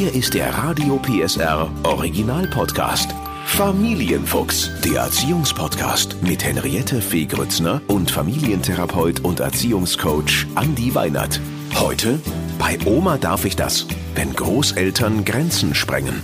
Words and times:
Hier 0.00 0.14
ist 0.14 0.32
der 0.32 0.54
Radio 0.54 0.96
PSR 0.96 1.70
Original 1.82 2.46
Podcast. 2.46 3.10
Familienfuchs, 3.44 4.70
der 4.82 5.02
Erziehungspodcast 5.02 6.22
mit 6.22 6.42
Henriette 6.42 7.02
Fee 7.02 7.26
Grützner 7.26 7.82
und 7.86 8.10
Familientherapeut 8.10 9.20
und 9.20 9.40
Erziehungscoach 9.40 10.46
Andi 10.54 10.94
Weinert. 10.94 11.38
Heute 11.74 12.18
bei 12.58 12.78
Oma 12.86 13.18
darf 13.18 13.44
ich 13.44 13.56
das, 13.56 13.86
wenn 14.14 14.32
Großeltern 14.32 15.26
Grenzen 15.26 15.74
sprengen. 15.74 16.22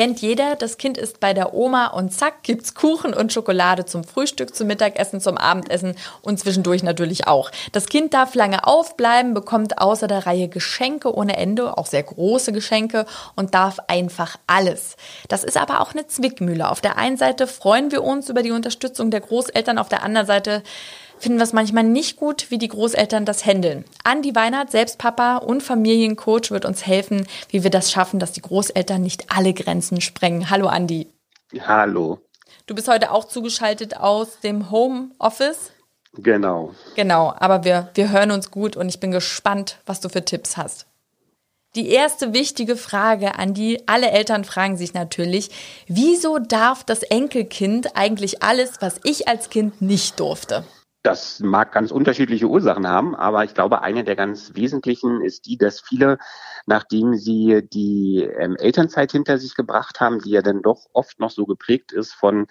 Kennt 0.00 0.22
jeder, 0.22 0.56
das 0.56 0.78
Kind 0.78 0.96
ist 0.96 1.20
bei 1.20 1.34
der 1.34 1.52
Oma 1.52 1.88
und 1.88 2.10
zack, 2.10 2.42
gibt's 2.42 2.74
Kuchen 2.74 3.12
und 3.12 3.34
Schokolade 3.34 3.84
zum 3.84 4.02
Frühstück, 4.02 4.54
zum 4.54 4.66
Mittagessen, 4.66 5.20
zum 5.20 5.36
Abendessen 5.36 5.94
und 6.22 6.40
zwischendurch 6.40 6.82
natürlich 6.82 7.26
auch. 7.26 7.50
Das 7.72 7.84
Kind 7.84 8.14
darf 8.14 8.34
lange 8.34 8.66
aufbleiben, 8.66 9.34
bekommt 9.34 9.76
außer 9.76 10.08
der 10.08 10.24
Reihe 10.24 10.48
Geschenke 10.48 11.14
ohne 11.14 11.36
Ende, 11.36 11.76
auch 11.76 11.84
sehr 11.84 12.02
große 12.02 12.52
Geschenke 12.52 13.04
und 13.36 13.54
darf 13.54 13.76
einfach 13.88 14.38
alles. 14.46 14.96
Das 15.28 15.44
ist 15.44 15.58
aber 15.58 15.82
auch 15.82 15.92
eine 15.92 16.06
Zwickmühle. 16.06 16.70
Auf 16.70 16.80
der 16.80 16.96
einen 16.96 17.18
Seite 17.18 17.46
freuen 17.46 17.92
wir 17.92 18.02
uns 18.02 18.30
über 18.30 18.42
die 18.42 18.52
Unterstützung 18.52 19.10
der 19.10 19.20
Großeltern, 19.20 19.76
auf 19.76 19.90
der 19.90 20.02
anderen 20.02 20.26
Seite 20.26 20.62
finden 21.20 21.38
wir 21.38 21.44
es 21.44 21.52
manchmal 21.52 21.84
nicht 21.84 22.16
gut, 22.16 22.50
wie 22.50 22.58
die 22.58 22.68
Großeltern 22.68 23.24
das 23.24 23.44
handeln. 23.44 23.84
Andi 24.02 24.34
Weinert, 24.34 24.70
selbst 24.70 24.98
Papa 24.98 25.36
und 25.36 25.62
Familiencoach, 25.62 26.50
wird 26.50 26.64
uns 26.64 26.86
helfen, 26.86 27.26
wie 27.50 27.62
wir 27.62 27.70
das 27.70 27.92
schaffen, 27.92 28.18
dass 28.18 28.32
die 28.32 28.42
Großeltern 28.42 29.02
nicht 29.02 29.26
alle 29.30 29.52
Grenzen 29.52 30.00
sprengen. 30.00 30.50
Hallo 30.50 30.66
Andi. 30.66 31.06
Hallo. 31.60 32.18
Du 32.66 32.74
bist 32.74 32.88
heute 32.88 33.12
auch 33.12 33.26
zugeschaltet 33.26 33.96
aus 33.96 34.40
dem 34.40 34.70
Homeoffice. 34.70 35.72
Genau. 36.14 36.74
Genau, 36.96 37.32
aber 37.38 37.64
wir, 37.64 37.90
wir 37.94 38.10
hören 38.10 38.32
uns 38.32 38.50
gut 38.50 38.76
und 38.76 38.88
ich 38.88 38.98
bin 38.98 39.12
gespannt, 39.12 39.78
was 39.86 40.00
du 40.00 40.08
für 40.08 40.24
Tipps 40.24 40.56
hast. 40.56 40.86
Die 41.76 41.90
erste 41.90 42.32
wichtige 42.32 42.76
Frage 42.76 43.36
an 43.36 43.54
die 43.54 43.86
alle 43.86 44.10
Eltern 44.10 44.42
fragen 44.42 44.76
sich 44.76 44.92
natürlich, 44.92 45.50
wieso 45.86 46.40
darf 46.40 46.82
das 46.82 47.04
Enkelkind 47.04 47.96
eigentlich 47.96 48.42
alles, 48.42 48.72
was 48.80 48.98
ich 49.04 49.28
als 49.28 49.50
Kind 49.50 49.80
nicht 49.80 50.18
durfte? 50.18 50.64
Das 51.02 51.40
mag 51.40 51.72
ganz 51.72 51.92
unterschiedliche 51.92 52.46
Ursachen 52.46 52.86
haben, 52.86 53.14
aber 53.14 53.42
ich 53.44 53.54
glaube, 53.54 53.80
eine 53.80 54.04
der 54.04 54.16
ganz 54.16 54.54
wesentlichen 54.54 55.22
ist 55.22 55.46
die, 55.46 55.56
dass 55.56 55.80
viele, 55.80 56.18
nachdem 56.66 57.14
sie 57.14 57.66
die 57.66 58.22
ähm, 58.22 58.54
Elternzeit 58.56 59.10
hinter 59.10 59.38
sich 59.38 59.54
gebracht 59.54 60.00
haben, 60.00 60.18
die 60.18 60.30
ja 60.30 60.42
dann 60.42 60.60
doch 60.60 60.86
oft 60.92 61.18
noch 61.18 61.30
so 61.30 61.46
geprägt 61.46 61.92
ist 61.92 62.12
von 62.12 62.48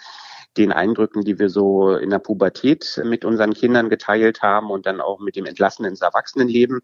den 0.58 0.72
Eindrücken, 0.72 1.24
die 1.24 1.38
wir 1.38 1.50
so 1.50 1.96
in 1.96 2.10
der 2.10 2.18
Pubertät 2.18 3.00
mit 3.04 3.24
unseren 3.24 3.54
Kindern 3.54 3.88
geteilt 3.88 4.42
haben 4.42 4.72
und 4.72 4.88
dann 4.88 5.00
auch 5.00 5.20
mit 5.20 5.36
dem 5.36 5.46
Entlassen 5.46 5.86
ins 5.86 6.02
Erwachsenenleben, 6.02 6.82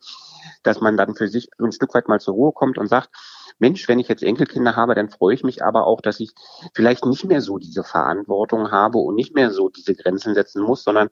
dass 0.61 0.81
man 0.81 0.97
dann 0.97 1.15
für 1.15 1.27
sich 1.27 1.49
ein 1.59 1.71
Stück 1.71 1.95
weit 1.95 2.07
mal 2.07 2.19
zur 2.19 2.35
Ruhe 2.35 2.51
kommt 2.51 2.77
und 2.77 2.87
sagt, 2.87 3.09
Mensch, 3.59 3.87
wenn 3.87 3.99
ich 3.99 4.07
jetzt 4.07 4.23
Enkelkinder 4.23 4.75
habe, 4.75 4.95
dann 4.95 5.09
freue 5.09 5.33
ich 5.33 5.43
mich 5.43 5.63
aber 5.63 5.87
auch, 5.87 6.01
dass 6.01 6.19
ich 6.19 6.31
vielleicht 6.73 7.05
nicht 7.05 7.23
mehr 7.25 7.41
so 7.41 7.57
diese 7.57 7.83
Verantwortung 7.83 8.71
habe 8.71 8.97
und 8.97 9.15
nicht 9.15 9.33
mehr 9.33 9.51
so 9.51 9.69
diese 9.69 9.95
Grenzen 9.95 10.33
setzen 10.33 10.61
muss, 10.61 10.83
sondern 10.83 11.09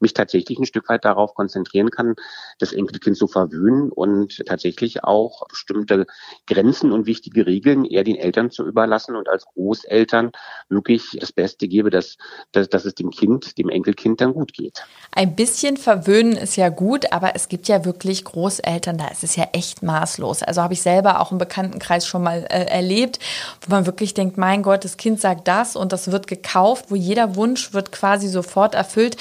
mich 0.00 0.12
tatsächlich 0.12 0.58
ein 0.58 0.66
Stück 0.66 0.88
weit 0.88 1.04
darauf 1.04 1.34
konzentrieren 1.34 1.90
kann, 1.90 2.14
das 2.58 2.72
Enkelkind 2.72 3.16
zu 3.16 3.28
verwöhnen 3.28 3.90
und 3.90 4.44
tatsächlich 4.46 5.04
auch 5.04 5.46
bestimmte 5.48 6.06
Grenzen 6.46 6.90
und 6.90 7.06
wichtige 7.06 7.46
Regeln 7.46 7.84
eher 7.84 8.04
den 8.04 8.16
Eltern 8.16 8.50
zu 8.50 8.66
überlassen 8.66 9.14
und 9.14 9.28
als 9.28 9.44
Großeltern 9.46 10.32
wirklich 10.68 11.16
das 11.20 11.32
Beste 11.32 11.68
gebe, 11.68 11.90
dass, 11.90 12.16
dass, 12.52 12.68
dass 12.68 12.84
es 12.84 12.94
dem 12.94 13.10
Kind, 13.10 13.56
dem 13.56 13.68
Enkelkind 13.68 14.20
dann 14.20 14.34
gut 14.34 14.52
geht. 14.52 14.84
Ein 15.12 15.36
bisschen 15.36 15.76
verwöhnen 15.76 16.32
ist 16.32 16.56
ja 16.56 16.70
gut, 16.70 17.12
aber 17.12 17.36
es 17.36 17.48
gibt 17.48 17.68
ja 17.68 17.84
wirklich 17.84 18.24
Großeltern, 18.24 18.98
da 18.98 19.08
ist 19.08 19.22
es 19.22 19.36
ja 19.36 19.46
echt 19.52 19.82
maßlos. 19.82 20.42
Also 20.42 20.62
habe 20.62 20.74
ich 20.74 20.82
selber 20.82 21.20
auch 21.20 21.30
einen 21.30 21.38
Bekannten 21.38 21.78
Bekanntenkreis 21.84 22.06
schon 22.06 22.22
mal 22.22 22.44
äh, 22.48 22.66
erlebt, 22.66 23.18
wo 23.62 23.74
man 23.74 23.86
wirklich 23.86 24.14
denkt, 24.14 24.38
mein 24.38 24.62
Gott, 24.62 24.84
das 24.84 24.96
Kind 24.96 25.20
sagt 25.20 25.46
das 25.48 25.76
und 25.76 25.92
das 25.92 26.10
wird 26.10 26.26
gekauft, 26.26 26.86
wo 26.88 26.94
jeder 26.94 27.36
Wunsch 27.36 27.72
wird 27.72 27.92
quasi 27.92 28.28
sofort 28.28 28.74
erfüllt, 28.74 29.16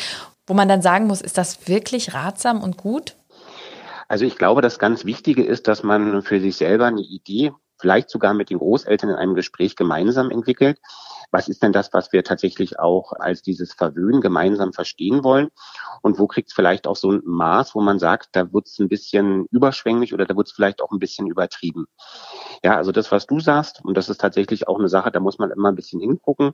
wo 0.48 0.54
man 0.54 0.68
dann 0.68 0.82
sagen 0.82 1.08
muss, 1.08 1.22
ist 1.22 1.38
das 1.38 1.68
wirklich 1.68 2.14
ratsam 2.14 2.62
und 2.62 2.78
gut? 2.78 3.16
Also 4.08 4.26
ich 4.26 4.38
glaube, 4.38 4.62
das 4.62 4.80
ganz 4.80 5.06
Wichtige 5.06 5.44
ist, 5.44 5.68
dass 5.68 5.84
man 5.84 6.22
für 6.22 6.40
sich 6.40 6.58
selber 6.58 6.86
eine 6.86 7.02
Idee, 7.02 7.52
vielleicht 7.80 8.10
sogar 8.10 8.34
mit 8.34 8.50
den 8.50 8.60
Großeltern 8.60 9.10
in 9.10 9.16
einem 9.16 9.36
Gespräch 9.36 9.76
gemeinsam 9.76 10.30
entwickelt. 10.30 10.80
Was 11.34 11.48
ist 11.48 11.64
denn 11.64 11.74
das, 11.74 11.92
was 11.94 12.14
wir 12.14 12.24
tatsächlich 12.24 12.80
auch 12.80 13.12
als 13.14 13.42
dieses 13.42 13.74
Verwöhnen 13.74 14.22
gemeinsam 14.22 14.72
verstehen 14.72 15.24
wollen? 15.24 15.50
Und 16.04 16.20
wo 16.20 16.28
kriegt 16.28 16.50
es 16.50 16.54
vielleicht 16.54 16.86
auch 16.86 16.96
so 16.96 17.12
ein 17.12 17.22
Maß, 17.26 17.74
wo 17.74 17.82
man 17.82 17.98
sagt, 17.98 18.30
da 18.34 18.54
wird 18.54 18.68
es 18.68 18.78
ein 18.78 18.88
bisschen 18.88 19.48
überschwänglich 19.50 20.14
oder 20.14 20.26
da 20.28 20.38
wird 20.38 20.48
es 20.48 20.54
vielleicht 20.54 20.80
auch 20.84 20.92
ein 20.92 21.00
bisschen 21.00 21.26
übertrieben? 21.26 21.88
Ja, 22.64 22.78
also 22.78 22.92
das, 22.92 23.12
was 23.12 23.26
du 23.26 23.40
sagst, 23.40 23.84
und 23.84 23.98
das 23.98 24.10
ist 24.10 24.22
tatsächlich 24.22 24.68
auch 24.68 24.78
eine 24.78 24.90
Sache, 24.90 25.12
da 25.12 25.20
muss 25.20 25.40
man 25.40 25.50
immer 25.50 25.70
ein 25.70 25.76
bisschen 25.76 26.00
hingucken. 26.00 26.52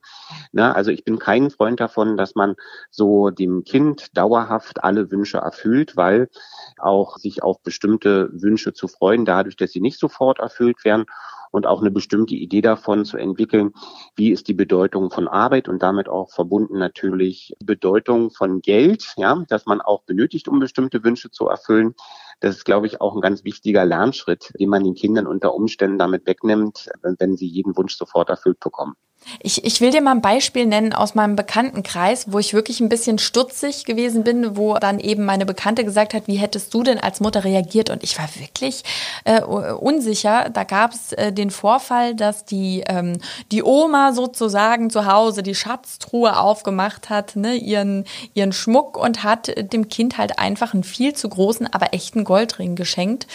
Ne? 0.53 0.73
Also 0.73 0.91
ich 0.91 1.03
bin 1.03 1.19
kein 1.19 1.49
Freund 1.49 1.81
davon, 1.81 2.15
dass 2.15 2.35
man 2.35 2.55
so 2.89 3.31
dem 3.31 3.65
Kind 3.65 4.17
dauerhaft 4.17 4.81
alle 4.81 5.11
Wünsche 5.11 5.39
erfüllt, 5.39 5.97
weil 5.97 6.29
auch 6.77 7.17
sich 7.17 7.43
auf 7.43 7.61
bestimmte 7.61 8.29
Wünsche 8.31 8.71
zu 8.71 8.87
freuen, 8.87 9.25
dadurch, 9.25 9.57
dass 9.57 9.71
sie 9.71 9.81
nicht 9.81 9.99
sofort 9.99 10.39
erfüllt 10.39 10.85
werden 10.85 11.05
und 11.51 11.65
auch 11.65 11.81
eine 11.81 11.91
bestimmte 11.91 12.35
Idee 12.35 12.61
davon 12.61 13.05
zu 13.05 13.17
entwickeln, 13.17 13.71
wie 14.15 14.31
ist 14.31 14.47
die 14.47 14.53
Bedeutung 14.53 15.11
von 15.11 15.27
Arbeit 15.27 15.67
und 15.67 15.81
damit 15.81 16.09
auch 16.09 16.31
verbunden 16.31 16.79
natürlich 16.79 17.53
die 17.59 17.65
Bedeutung 17.65 18.31
von 18.31 18.61
Geld, 18.61 19.13
ja, 19.17 19.43
dass 19.47 19.65
man 19.65 19.81
auch 19.81 20.03
benötigt, 20.03 20.47
um 20.47 20.59
bestimmte 20.59 21.03
Wünsche 21.03 21.31
zu 21.31 21.47
erfüllen. 21.47 21.95
Das 22.39 22.55
ist, 22.55 22.65
glaube 22.65 22.87
ich, 22.87 23.01
auch 23.01 23.15
ein 23.15 23.21
ganz 23.21 23.43
wichtiger 23.43 23.85
Lernschritt, 23.85 24.51
den 24.59 24.69
man 24.69 24.83
den 24.83 24.95
Kindern 24.95 25.27
unter 25.27 25.53
Umständen 25.53 25.97
damit 25.97 26.25
wegnimmt, 26.25 26.89
wenn 27.01 27.35
sie 27.35 27.47
jeden 27.47 27.75
Wunsch 27.75 27.97
sofort 27.97 28.29
erfüllt 28.29 28.59
bekommen. 28.59 28.95
Ich, 29.41 29.63
ich 29.63 29.79
will 29.79 29.91
dir 29.91 30.01
mal 30.01 30.11
ein 30.11 30.21
Beispiel 30.21 30.65
nennen 30.65 30.93
aus 30.93 31.13
meinem 31.13 31.35
Bekanntenkreis, 31.35 32.31
wo 32.31 32.39
ich 32.39 32.53
wirklich 32.53 32.79
ein 32.79 32.89
bisschen 32.89 33.19
stutzig 33.19 33.85
gewesen 33.85 34.23
bin, 34.23 34.57
wo 34.57 34.75
dann 34.75 34.99
eben 34.99 35.25
meine 35.25 35.45
Bekannte 35.45 35.85
gesagt 35.85 36.13
hat, 36.13 36.27
wie 36.27 36.37
hättest 36.37 36.73
du 36.73 36.83
denn 36.83 36.99
als 36.99 37.19
Mutter 37.19 37.43
reagiert? 37.43 37.89
Und 37.89 38.03
ich 38.03 38.17
war 38.17 38.29
wirklich 38.37 38.83
äh, 39.25 39.41
unsicher. 39.41 40.49
Da 40.49 40.63
gab 40.63 40.93
es 40.93 41.13
äh, 41.13 41.31
den 41.31 41.51
Vorfall, 41.51 42.15
dass 42.15 42.45
die, 42.45 42.83
ähm, 42.87 43.17
die 43.51 43.63
Oma 43.63 44.13
sozusagen 44.13 44.89
zu 44.89 45.05
Hause 45.05 45.43
die 45.43 45.55
Schatztruhe 45.55 46.39
aufgemacht 46.39 47.09
hat, 47.09 47.35
ne, 47.35 47.55
ihren, 47.55 48.05
ihren 48.33 48.51
Schmuck 48.51 48.97
und 48.97 49.23
hat 49.23 49.53
dem 49.73 49.89
Kind 49.89 50.17
halt 50.17 50.39
einfach 50.39 50.73
einen 50.73 50.83
viel 50.83 51.13
zu 51.13 51.29
großen, 51.29 51.71
aber 51.71 51.93
echten 51.93 52.23
Goldring 52.23 52.75
geschenkt. 52.75 53.27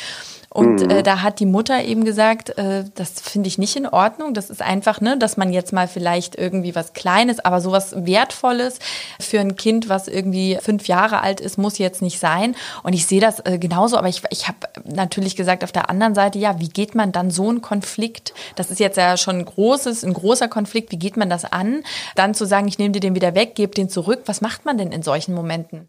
Und 0.54 0.82
äh, 0.82 0.84
mhm. 0.84 0.90
äh, 0.90 1.02
da 1.02 1.20
hat 1.22 1.40
die 1.40 1.46
Mutter 1.46 1.82
eben 1.82 2.04
gesagt, 2.04 2.56
äh, 2.58 2.84
das 2.94 3.20
finde 3.20 3.48
ich 3.48 3.58
nicht 3.58 3.74
in 3.74 3.88
Ordnung. 3.88 4.34
Das 4.34 4.50
ist 4.50 4.62
einfach, 4.62 5.00
ne, 5.00 5.18
dass 5.18 5.36
man 5.36 5.52
jetzt 5.52 5.72
mal 5.72 5.88
vielleicht 5.88 6.36
irgendwie 6.36 6.76
was 6.76 6.92
Kleines, 6.92 7.44
aber 7.44 7.60
sowas 7.60 7.92
Wertvolles 8.06 8.78
für 9.18 9.40
ein 9.40 9.56
Kind, 9.56 9.88
was 9.88 10.06
irgendwie 10.06 10.56
fünf 10.62 10.86
Jahre 10.86 11.22
alt 11.22 11.40
ist, 11.40 11.58
muss 11.58 11.78
jetzt 11.78 12.02
nicht 12.02 12.20
sein. 12.20 12.54
Und 12.84 12.92
ich 12.92 13.06
sehe 13.06 13.20
das 13.20 13.40
äh, 13.40 13.58
genauso, 13.58 13.96
aber 13.96 14.08
ich, 14.08 14.22
ich 14.30 14.46
habe 14.46 14.58
natürlich 14.84 15.34
gesagt 15.34 15.64
auf 15.64 15.72
der 15.72 15.90
anderen 15.90 16.14
Seite, 16.14 16.38
ja, 16.38 16.60
wie 16.60 16.68
geht 16.68 16.94
man 16.94 17.10
dann 17.10 17.32
so 17.32 17.48
einen 17.48 17.60
Konflikt? 17.60 18.32
Das 18.54 18.70
ist 18.70 18.78
jetzt 18.78 18.96
ja 18.96 19.16
schon 19.16 19.38
ein 19.38 19.44
großes, 19.44 20.04
ein 20.04 20.14
großer 20.14 20.46
Konflikt. 20.46 20.92
Wie 20.92 20.98
geht 21.00 21.16
man 21.16 21.28
das 21.28 21.44
an? 21.44 21.82
Dann 22.14 22.32
zu 22.32 22.44
sagen, 22.44 22.68
ich 22.68 22.78
nehme 22.78 22.92
dir 22.92 23.00
den 23.00 23.16
wieder 23.16 23.34
weg, 23.34 23.56
gebe 23.56 23.74
den 23.74 23.88
zurück. 23.88 24.22
Was 24.26 24.40
macht 24.40 24.64
man 24.64 24.78
denn 24.78 24.92
in 24.92 25.02
solchen 25.02 25.34
Momenten? 25.34 25.88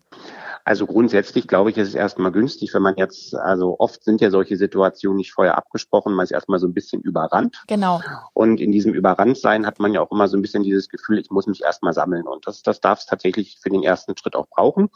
Also 0.66 0.88
grundsätzlich 0.88 1.48
glaube 1.48 1.70
ich, 1.70 1.78
ist 1.78 1.90
es 1.90 1.96
erstmal 1.96 2.32
günstig, 2.32 2.74
wenn 2.74 2.82
man 2.82 2.96
jetzt, 2.98 3.36
also 3.36 3.76
oft 3.78 4.04
sind 4.04 4.20
ja 4.20 4.32
solche 4.32 4.58
Situationen 4.58 5.18
nicht 5.18 5.32
vorher 5.32 5.60
abgesprochen, 5.60 6.14
man 6.14 6.24
ist 6.24 6.32
erstmal 6.32 6.58
so 6.58 6.66
ein 6.66 6.74
bisschen 6.74 7.04
überrannt. 7.04 7.64
Genau. 7.68 8.02
Und 8.34 8.60
in 8.60 8.72
diesem 8.72 8.92
Überranntsein 8.96 9.68
hat 9.68 9.80
man 9.80 9.94
ja 9.94 10.02
auch 10.02 10.12
immer 10.12 10.28
so 10.28 10.36
ein 10.36 10.42
bisschen 10.42 10.64
dieses 10.64 10.90
Gefühl, 10.90 11.20
ich 11.20 11.30
muss 11.30 11.46
mich 11.46 11.62
erstmal 11.62 11.94
sammeln. 11.94 12.28
Und 12.28 12.48
das, 12.48 12.64
das 12.64 12.82
darf 12.82 13.00
es 13.00 13.06
tatsächlich 13.06 13.60
für 13.62 13.70
den 13.70 13.84
ersten 13.84 14.18
Schritt 14.18 14.36
auch 14.36 14.48
brauchen, 14.48 14.90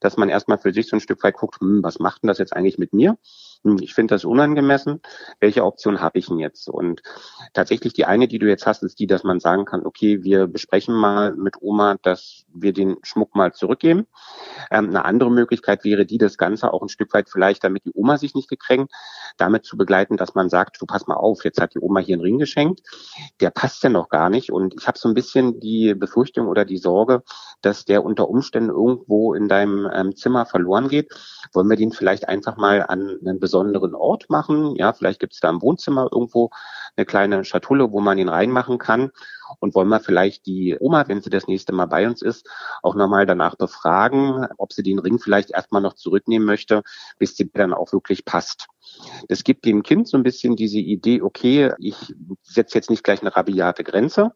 dass 0.00 0.16
man 0.16 0.28
erstmal 0.28 0.58
für 0.58 0.72
sich 0.72 0.88
so 0.88 0.96
ein 0.96 1.00
Stück 1.00 1.22
weit 1.24 1.34
guckt, 1.34 1.60
hm, 1.60 1.82
was 1.82 1.98
macht 1.98 2.22
denn 2.22 2.28
das 2.28 2.38
jetzt 2.38 2.54
eigentlich 2.54 2.78
mit 2.78 2.92
mir? 2.92 3.18
Hm, 3.66 3.78
ich 3.80 3.94
finde 3.94 4.14
das 4.14 4.24
unangemessen. 4.24 5.00
Welche 5.40 5.64
Option 5.64 6.00
habe 6.00 6.20
ich 6.20 6.28
denn 6.28 6.38
jetzt? 6.38 6.68
Und 6.68 7.02
tatsächlich 7.52 7.92
die 7.94 8.04
eine, 8.04 8.28
die 8.28 8.38
du 8.38 8.46
jetzt 8.46 8.64
hast, 8.64 8.84
ist 8.84 9.00
die, 9.00 9.08
dass 9.08 9.24
man 9.24 9.40
sagen 9.40 9.64
kann, 9.64 9.84
okay, 9.84 10.22
wir 10.22 10.46
besprechen 10.46 10.94
mal 10.94 11.34
mit 11.34 11.56
Oma, 11.60 11.96
dass 12.02 12.44
wir 12.54 12.72
den 12.72 12.96
Schmuck 13.02 13.34
mal 13.34 13.52
zurückgeben. 13.52 14.06
Ähm, 14.70 14.90
eine 14.90 15.04
andere 15.04 15.32
Möglichkeit 15.32 15.82
wäre 15.84 16.06
die, 16.06 16.18
das 16.18 16.38
Ganze 16.38 16.72
auch 16.72 16.80
ein 16.80 16.88
Stück 16.88 17.12
weit 17.12 17.28
vielleicht, 17.28 17.64
damit 17.64 17.84
die 17.86 17.92
Oma 17.92 18.18
sich 18.18 18.36
nicht 18.36 18.48
gekränkt, 18.48 18.92
damit 19.36 19.64
zu 19.64 19.76
begleiten, 19.76 20.16
dass 20.16 20.36
man 20.36 20.48
sagt, 20.48 20.80
du 20.80 20.86
pass 20.86 21.08
mal 21.08 21.16
auf, 21.16 21.44
jetzt 21.44 21.60
hat 21.60 21.74
die 21.74 21.80
Oma 21.80 21.98
hier 21.98 22.14
einen 22.14 22.22
Ring 22.22 22.38
geschenkt, 22.38 22.82
der 23.40 23.50
passt 23.50 23.82
ja 23.82 23.90
noch 23.90 24.08
gar 24.08 24.30
nicht. 24.30 24.52
Und 24.52 24.74
ich 24.78 24.86
habe 24.86 24.96
so 24.96 25.08
ein 25.08 25.14
bisschen 25.14 25.58
die 25.58 25.94
Befürchtung 25.94 26.46
oder 26.46 26.64
die 26.64 26.78
Sorge, 26.78 27.24
dass 27.62 27.84
der 27.84 28.04
unter 28.04 28.28
Umständen 28.28 28.70
irgendwo 28.70 29.34
in 29.34 29.48
deinem 29.48 29.90
ähm, 29.92 30.14
Zimmer 30.14 30.46
verloren 30.46 30.88
geht. 30.88 31.12
Wollen 31.52 31.68
wir 31.68 31.76
den 31.76 31.90
vielleicht 31.90 32.28
einfach 32.28 32.56
mal 32.56 32.82
an 32.82 33.18
einen 33.24 33.40
besonderen 33.40 33.55
Ort 33.94 34.30
machen? 34.30 34.76
Ja, 34.76 34.92
vielleicht 34.92 35.20
gibt 35.20 35.34
es 35.34 35.40
da 35.40 35.50
im 35.50 35.62
Wohnzimmer 35.62 36.08
irgendwo 36.10 36.50
eine 36.96 37.06
kleine 37.06 37.44
Schatulle, 37.44 37.92
wo 37.92 38.00
man 38.00 38.18
ihn 38.18 38.28
reinmachen 38.28 38.78
kann 38.78 39.10
und 39.60 39.74
wollen 39.74 39.88
wir 39.88 40.00
vielleicht 40.00 40.46
die 40.46 40.76
Oma, 40.78 41.08
wenn 41.08 41.20
sie 41.20 41.30
das 41.30 41.46
nächste 41.46 41.72
Mal 41.72 41.86
bei 41.86 42.06
uns 42.06 42.22
ist, 42.22 42.48
auch 42.82 42.94
nochmal 42.94 43.26
danach 43.26 43.56
befragen, 43.56 44.46
ob 44.58 44.72
sie 44.72 44.82
den 44.82 44.98
Ring 44.98 45.18
vielleicht 45.18 45.50
erstmal 45.50 45.82
noch 45.82 45.94
zurücknehmen 45.94 46.46
möchte, 46.46 46.82
bis 47.18 47.36
sie 47.36 47.50
dann 47.52 47.74
auch 47.74 47.92
wirklich 47.92 48.24
passt. 48.24 48.68
Das 49.28 49.44
gibt 49.44 49.64
dem 49.64 49.82
Kind 49.82 50.08
so 50.08 50.16
ein 50.16 50.22
bisschen 50.22 50.56
diese 50.56 50.78
Idee, 50.78 51.22
okay, 51.22 51.72
ich 51.78 52.14
setze 52.42 52.76
jetzt 52.76 52.90
nicht 52.90 53.04
gleich 53.04 53.20
eine 53.20 53.34
rabiate 53.34 53.84
Grenze. 53.84 54.32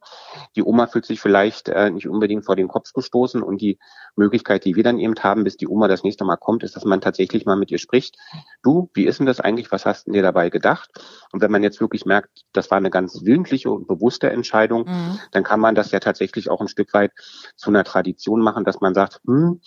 Die 0.56 0.62
Oma 0.62 0.86
fühlt 0.86 1.06
sich 1.06 1.20
vielleicht 1.20 1.68
äh, 1.68 1.90
nicht 1.90 2.08
unbedingt 2.08 2.44
vor 2.44 2.56
den 2.56 2.68
Kopf 2.68 2.92
gestoßen 2.92 3.42
und 3.42 3.60
die 3.60 3.78
Möglichkeit, 4.16 4.64
die 4.64 4.76
wir 4.76 4.82
dann 4.82 4.98
eben 4.98 5.14
haben, 5.16 5.44
bis 5.44 5.56
die 5.56 5.68
Oma 5.68 5.88
das 5.88 6.02
nächste 6.02 6.24
Mal 6.24 6.36
kommt, 6.36 6.62
ist, 6.62 6.76
dass 6.76 6.84
man 6.84 7.00
tatsächlich 7.00 7.46
mal 7.46 7.56
mit 7.56 7.70
ihr 7.70 7.78
spricht. 7.78 8.16
Du, 8.62 8.90
wie 8.94 9.06
ist 9.06 9.18
denn 9.18 9.26
das 9.26 9.40
eigentlich? 9.40 9.70
Was 9.72 9.86
hast 9.86 10.06
du 10.06 10.12
dir 10.12 10.22
dabei 10.22 10.50
gedacht? 10.50 10.90
Und 11.32 11.42
wenn 11.42 11.50
man 11.50 11.62
jetzt 11.62 11.80
wirklich 11.80 12.04
merkt, 12.04 12.44
das 12.52 12.70
war 12.70 12.78
eine 12.78 12.90
ganz 12.90 13.24
willentliche 13.24 13.70
und 13.70 13.86
bewusste 13.86 14.30
Entscheidung, 14.30 14.86
mhm. 14.86 15.18
dann 15.32 15.44
kann 15.44 15.60
man 15.60 15.74
das 15.74 15.90
ja 15.90 16.00
tatsächlich 16.00 16.50
auch 16.50 16.60
ein 16.60 16.68
Stück 16.68 16.92
weit 16.94 17.12
zu 17.56 17.70
einer 17.70 17.84
Tradition 17.84 18.40
machen, 18.40 18.64
dass 18.64 18.80
man 18.80 18.94
sagt, 18.94 19.20
hm, 19.26 19.60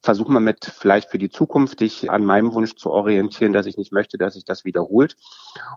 versuchen 0.00 0.32
wir 0.32 0.40
mit 0.40 0.64
vielleicht 0.64 1.10
für 1.10 1.18
die 1.18 1.28
Zukunft 1.28 1.80
dich 1.80 2.10
an 2.10 2.24
meinem 2.24 2.54
Wunsch 2.54 2.76
zu 2.76 2.90
orientieren, 2.90 3.52
dass 3.52 3.66
ich 3.66 3.76
nicht 3.76 3.92
möchte, 3.92 4.16
dass 4.16 4.34
sich 4.34 4.44
das 4.44 4.64
wiederholt. 4.64 5.16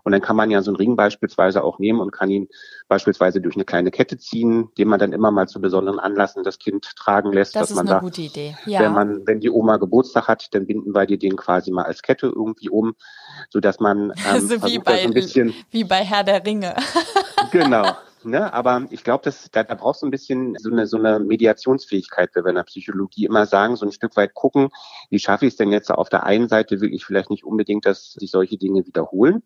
Und 0.04 0.12
dann 0.12 0.20
kann 0.20 0.36
man 0.36 0.50
ja 0.50 0.62
so 0.62 0.70
einen 0.70 0.76
Ring 0.76 0.96
beispielsweise 0.96 1.64
auch 1.64 1.78
nehmen 1.78 2.00
und 2.00 2.12
kann 2.12 2.30
ihn 2.30 2.48
beispielsweise 2.88 3.40
durch 3.40 3.56
eine 3.56 3.64
kleine 3.64 3.90
Kette 3.90 4.18
ziehen, 4.18 4.70
den 4.78 4.88
man 4.88 5.00
dann 5.00 5.12
immer 5.12 5.30
mal 5.32 5.48
zu 5.48 5.60
besonderen 5.60 5.98
Anlassen 5.98 6.44
das 6.44 6.58
Kind 6.58 6.94
tragen 6.96 7.32
lässt. 7.32 7.56
Das 7.56 7.70
ist 7.70 7.76
man 7.76 7.86
eine 7.86 7.90
sagt, 7.90 8.04
gute 8.04 8.22
Idee. 8.22 8.56
Ja. 8.64 8.80
Wenn 8.80 8.92
man, 8.92 9.26
wenn 9.26 9.40
die 9.40 9.50
Oma 9.50 9.78
Geburtstag 9.78 10.28
hat, 10.28 10.54
dann 10.54 10.66
binden 10.66 10.94
wir 10.94 11.06
dir 11.06 11.18
den 11.18 11.36
quasi 11.36 11.72
mal 11.72 11.84
als 11.84 12.02
Kette 12.02 12.26
irgendwie 12.26 12.68
um, 12.68 12.94
so 13.50 13.60
dass 13.60 13.80
man 13.80 14.10
ähm, 14.10 14.12
also 14.30 14.62
wie 14.62 14.78
bei, 14.78 14.98
so 14.98 15.08
ein 15.08 15.14
bisschen 15.14 15.54
wie 15.70 15.84
bei 15.84 16.04
Herr 16.04 16.22
der 16.22 16.44
Ringe. 16.46 16.76
genau. 17.50 17.86
Ne? 18.24 18.52
Aber 18.52 18.86
ich 18.90 19.04
glaube, 19.04 19.32
da, 19.52 19.62
da 19.62 19.74
brauchst 19.74 20.02
du 20.02 20.06
ein 20.06 20.10
bisschen 20.10 20.56
so 20.58 20.70
eine, 20.70 20.86
so 20.86 20.96
eine 20.96 21.18
Mediationsfähigkeit, 21.20 22.30
wie 22.34 22.44
wir 22.44 22.48
in 22.50 22.56
der 22.56 22.62
Psychologie 22.64 23.26
immer 23.26 23.46
sagen, 23.46 23.76
so 23.76 23.86
ein 23.86 23.92
Stück 23.92 24.16
weit 24.16 24.34
gucken, 24.34 24.70
wie 25.10 25.18
schaffe 25.18 25.46
ich 25.46 25.52
es 25.52 25.56
denn 25.56 25.72
jetzt 25.72 25.90
auf 25.90 26.08
der 26.08 26.24
einen 26.24 26.48
Seite 26.48 26.80
wirklich 26.80 27.04
vielleicht 27.04 27.30
nicht 27.30 27.44
unbedingt, 27.44 27.86
dass 27.86 28.12
sich 28.12 28.30
solche 28.30 28.58
Dinge 28.58 28.86
wiederholen. 28.86 29.42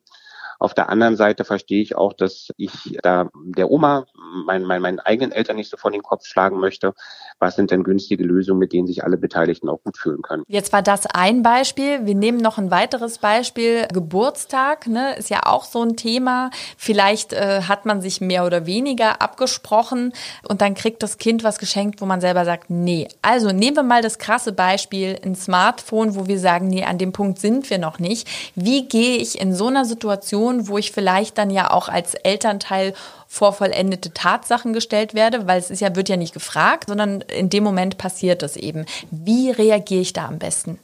Auf 0.58 0.74
der 0.74 0.88
anderen 0.88 1.16
Seite 1.16 1.44
verstehe 1.44 1.82
ich 1.82 1.96
auch, 1.96 2.12
dass 2.12 2.48
ich 2.56 2.98
da 3.02 3.28
der 3.34 3.70
Oma, 3.70 4.06
mein, 4.46 4.64
mein, 4.64 4.80
meinen 4.80 5.00
eigenen 5.00 5.32
Eltern 5.32 5.56
nicht 5.56 5.70
so 5.70 5.76
vor 5.76 5.90
den 5.90 6.02
Kopf 6.02 6.26
schlagen 6.26 6.58
möchte. 6.58 6.94
Was 7.38 7.56
sind 7.56 7.70
denn 7.70 7.84
günstige 7.84 8.24
Lösungen, 8.24 8.58
mit 8.58 8.72
denen 8.72 8.86
sich 8.86 9.04
alle 9.04 9.16
Beteiligten 9.16 9.68
auch 9.68 9.82
gut 9.82 9.98
fühlen 9.98 10.22
können? 10.22 10.44
Jetzt 10.48 10.72
war 10.72 10.82
das 10.82 11.06
ein 11.06 11.42
Beispiel. 11.42 12.06
Wir 12.06 12.14
nehmen 12.14 12.38
noch 12.38 12.58
ein 12.58 12.70
weiteres 12.70 13.18
Beispiel. 13.18 13.86
Geburtstag 13.92 14.86
ne, 14.86 15.16
ist 15.16 15.30
ja 15.30 15.40
auch 15.44 15.64
so 15.64 15.82
ein 15.82 15.96
Thema. 15.96 16.50
Vielleicht 16.76 17.32
äh, 17.32 17.62
hat 17.62 17.84
man 17.84 18.00
sich 18.00 18.20
mehr 18.20 18.46
oder 18.46 18.66
weniger 18.66 19.20
abgesprochen 19.20 20.12
und 20.48 20.60
dann 20.60 20.74
kriegt 20.74 21.02
das 21.02 21.18
Kind 21.18 21.44
was 21.44 21.58
geschenkt, 21.58 22.00
wo 22.00 22.06
man 22.06 22.20
selber 22.20 22.44
sagt, 22.44 22.70
nee. 22.70 23.08
Also 23.22 23.52
nehmen 23.52 23.76
wir 23.76 23.82
mal 23.82 24.02
das 24.02 24.18
krasse 24.18 24.52
Beispiel, 24.52 25.18
ein 25.24 25.34
Smartphone, 25.34 26.14
wo 26.14 26.26
wir 26.26 26.38
sagen, 26.38 26.68
nee, 26.68 26.84
an 26.84 26.98
dem 26.98 27.12
Punkt 27.12 27.38
sind 27.38 27.68
wir 27.70 27.78
noch 27.78 27.98
nicht. 27.98 28.28
Wie 28.54 28.88
gehe 28.88 29.16
ich 29.16 29.40
in 29.40 29.54
so 29.54 29.66
einer 29.66 29.84
Situation 29.84 30.45
Situation, 30.46 30.68
wo 30.68 30.78
ich 30.78 30.92
vielleicht 30.92 31.38
dann 31.38 31.50
ja 31.50 31.70
auch 31.70 31.88
als 31.88 32.14
Elternteil 32.14 32.94
vor 33.26 33.52
vollendete 33.52 34.12
Tatsachen 34.12 34.72
gestellt 34.72 35.14
werde, 35.14 35.46
weil 35.46 35.58
es 35.58 35.70
ist 35.70 35.80
ja, 35.80 35.94
wird 35.96 36.08
ja 36.08 36.16
nicht 36.16 36.34
gefragt, 36.34 36.88
sondern 36.88 37.22
in 37.22 37.50
dem 37.50 37.64
Moment 37.64 37.98
passiert 37.98 38.42
es 38.42 38.56
eben. 38.56 38.86
Wie 39.10 39.50
reagiere 39.50 40.02
ich 40.02 40.12
da 40.12 40.26
am 40.26 40.38
besten? 40.38 40.78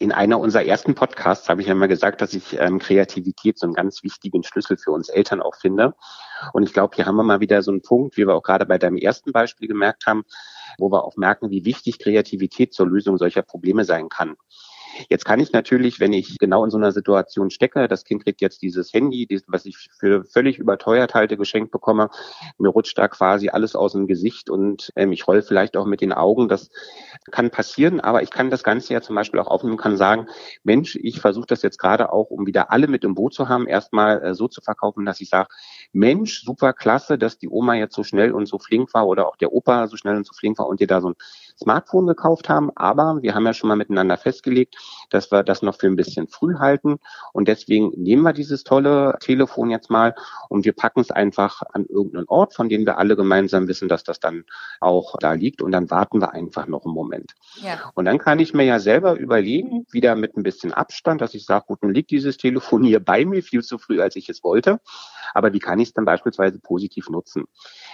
In 0.00 0.10
einer 0.10 0.40
unserer 0.40 0.64
ersten 0.64 0.94
Podcasts 0.94 1.48
habe 1.48 1.62
ich 1.62 1.68
ja 1.68 1.74
mal 1.74 1.86
gesagt, 1.86 2.20
dass 2.20 2.34
ich 2.34 2.58
ähm, 2.58 2.80
Kreativität 2.80 3.58
so 3.58 3.66
einen 3.66 3.74
ganz 3.74 4.02
wichtigen 4.02 4.42
Schlüssel 4.42 4.76
für 4.76 4.90
uns 4.90 5.08
Eltern 5.08 5.40
auch 5.40 5.54
finde. 5.54 5.94
Und 6.52 6.64
ich 6.64 6.72
glaube, 6.72 6.96
hier 6.96 7.06
haben 7.06 7.16
wir 7.16 7.22
mal 7.22 7.40
wieder 7.40 7.62
so 7.62 7.70
einen 7.70 7.80
Punkt, 7.80 8.16
wie 8.16 8.26
wir 8.26 8.34
auch 8.34 8.42
gerade 8.42 8.66
bei 8.66 8.78
deinem 8.78 8.96
ersten 8.96 9.30
Beispiel 9.30 9.68
gemerkt 9.68 10.06
haben, 10.06 10.24
wo 10.78 10.90
wir 10.90 11.04
auch 11.04 11.16
merken, 11.16 11.50
wie 11.50 11.64
wichtig 11.64 12.00
Kreativität 12.00 12.74
zur 12.74 12.88
Lösung 12.88 13.16
solcher 13.16 13.42
Probleme 13.42 13.84
sein 13.84 14.08
kann. 14.08 14.34
Jetzt 15.08 15.24
kann 15.24 15.40
ich 15.40 15.52
natürlich, 15.52 16.00
wenn 16.00 16.12
ich 16.12 16.38
genau 16.38 16.64
in 16.64 16.70
so 16.70 16.76
einer 16.76 16.92
Situation 16.92 17.50
stecke, 17.50 17.88
das 17.88 18.04
Kind 18.04 18.24
kriegt 18.24 18.40
jetzt 18.40 18.62
dieses 18.62 18.92
Handy, 18.92 19.26
was 19.46 19.66
ich 19.66 19.88
für 19.98 20.24
völlig 20.24 20.58
überteuert 20.58 21.14
halte, 21.14 21.36
geschenkt 21.36 21.70
bekomme, 21.70 22.10
mir 22.58 22.68
rutscht 22.68 22.96
da 22.98 23.08
quasi 23.08 23.48
alles 23.48 23.76
aus 23.76 23.92
dem 23.92 24.06
Gesicht 24.06 24.50
und 24.50 24.92
ähm, 24.96 25.12
ich 25.12 25.26
roll 25.26 25.42
vielleicht 25.42 25.76
auch 25.76 25.86
mit 25.86 26.00
den 26.00 26.12
Augen. 26.12 26.48
Das 26.48 26.70
kann 27.30 27.50
passieren, 27.50 28.00
aber 28.00 28.22
ich 28.22 28.30
kann 28.30 28.50
das 28.50 28.62
Ganze 28.62 28.92
ja 28.92 29.00
zum 29.00 29.14
Beispiel 29.14 29.40
auch 29.40 29.48
aufnehmen, 29.48 29.76
kann 29.76 29.96
sagen, 29.96 30.26
Mensch, 30.62 30.96
ich 30.96 31.20
versuche 31.20 31.46
das 31.46 31.62
jetzt 31.62 31.78
gerade 31.78 32.12
auch, 32.12 32.30
um 32.30 32.46
wieder 32.46 32.70
alle 32.70 32.88
mit 32.88 33.04
im 33.04 33.14
Boot 33.14 33.34
zu 33.34 33.48
haben, 33.48 33.66
erstmal 33.66 34.22
äh, 34.22 34.34
so 34.34 34.48
zu 34.48 34.60
verkaufen, 34.60 35.04
dass 35.04 35.20
ich 35.20 35.28
sage, 35.28 35.48
Mensch, 35.92 36.42
super 36.42 36.72
klasse, 36.72 37.18
dass 37.18 37.38
die 37.38 37.48
Oma 37.48 37.74
jetzt 37.74 37.94
so 37.94 38.02
schnell 38.02 38.32
und 38.32 38.46
so 38.46 38.58
flink 38.58 38.94
war 38.94 39.06
oder 39.06 39.28
auch 39.28 39.36
der 39.36 39.52
Opa 39.52 39.88
so 39.88 39.96
schnell 39.96 40.16
und 40.16 40.26
so 40.26 40.32
flink 40.34 40.58
war 40.58 40.66
und 40.66 40.80
dir 40.80 40.86
da 40.86 41.00
so 41.00 41.10
ein 41.10 41.14
Smartphone 41.58 42.06
gekauft 42.06 42.48
haben. 42.48 42.70
Aber 42.74 43.18
wir 43.22 43.34
haben 43.34 43.46
ja 43.46 43.54
schon 43.54 43.68
mal 43.68 43.76
miteinander 43.76 44.16
festgelegt, 44.16 44.76
dass 45.10 45.30
wir 45.30 45.42
das 45.42 45.62
noch 45.62 45.76
für 45.76 45.86
ein 45.86 45.96
bisschen 45.96 46.28
früh 46.28 46.56
halten. 46.56 46.98
Und 47.32 47.48
deswegen 47.48 47.90
nehmen 47.96 48.22
wir 48.22 48.32
dieses 48.32 48.64
tolle 48.64 49.16
Telefon 49.20 49.70
jetzt 49.70 49.90
mal 49.90 50.14
und 50.48 50.64
wir 50.64 50.72
packen 50.72 51.00
es 51.00 51.10
einfach 51.10 51.62
an 51.72 51.86
irgendeinen 51.86 52.28
Ort, 52.28 52.54
von 52.54 52.68
dem 52.68 52.86
wir 52.86 52.98
alle 52.98 53.16
gemeinsam 53.16 53.68
wissen, 53.68 53.88
dass 53.88 54.04
das 54.04 54.20
dann 54.20 54.44
auch 54.80 55.16
da 55.20 55.32
liegt. 55.32 55.62
Und 55.62 55.72
dann 55.72 55.90
warten 55.90 56.20
wir 56.20 56.32
einfach 56.32 56.66
noch 56.66 56.84
einen 56.84 56.94
Moment. 56.94 57.34
Ja. 57.62 57.92
Und 57.94 58.04
dann 58.04 58.18
kann 58.18 58.38
ich 58.38 58.54
mir 58.54 58.64
ja 58.64 58.78
selber 58.78 59.14
überlegen, 59.14 59.86
wieder 59.90 60.16
mit 60.16 60.36
ein 60.36 60.42
bisschen 60.42 60.72
Abstand, 60.72 61.20
dass 61.20 61.34
ich 61.34 61.44
sage, 61.44 61.66
gut, 61.68 61.82
nun 61.82 61.94
liegt 61.94 62.10
dieses 62.10 62.36
Telefon 62.36 62.82
hier 62.84 63.00
bei 63.00 63.24
mir 63.24 63.42
viel 63.42 63.62
zu 63.62 63.78
früh, 63.78 64.00
als 64.00 64.16
ich 64.16 64.28
es 64.28 64.42
wollte. 64.42 64.80
Aber 65.34 65.52
wie 65.52 65.58
kann 65.58 65.80
ich 65.80 65.88
es 65.88 65.94
dann 65.94 66.04
beispielsweise 66.04 66.58
positiv 66.60 67.08
nutzen? 67.08 67.44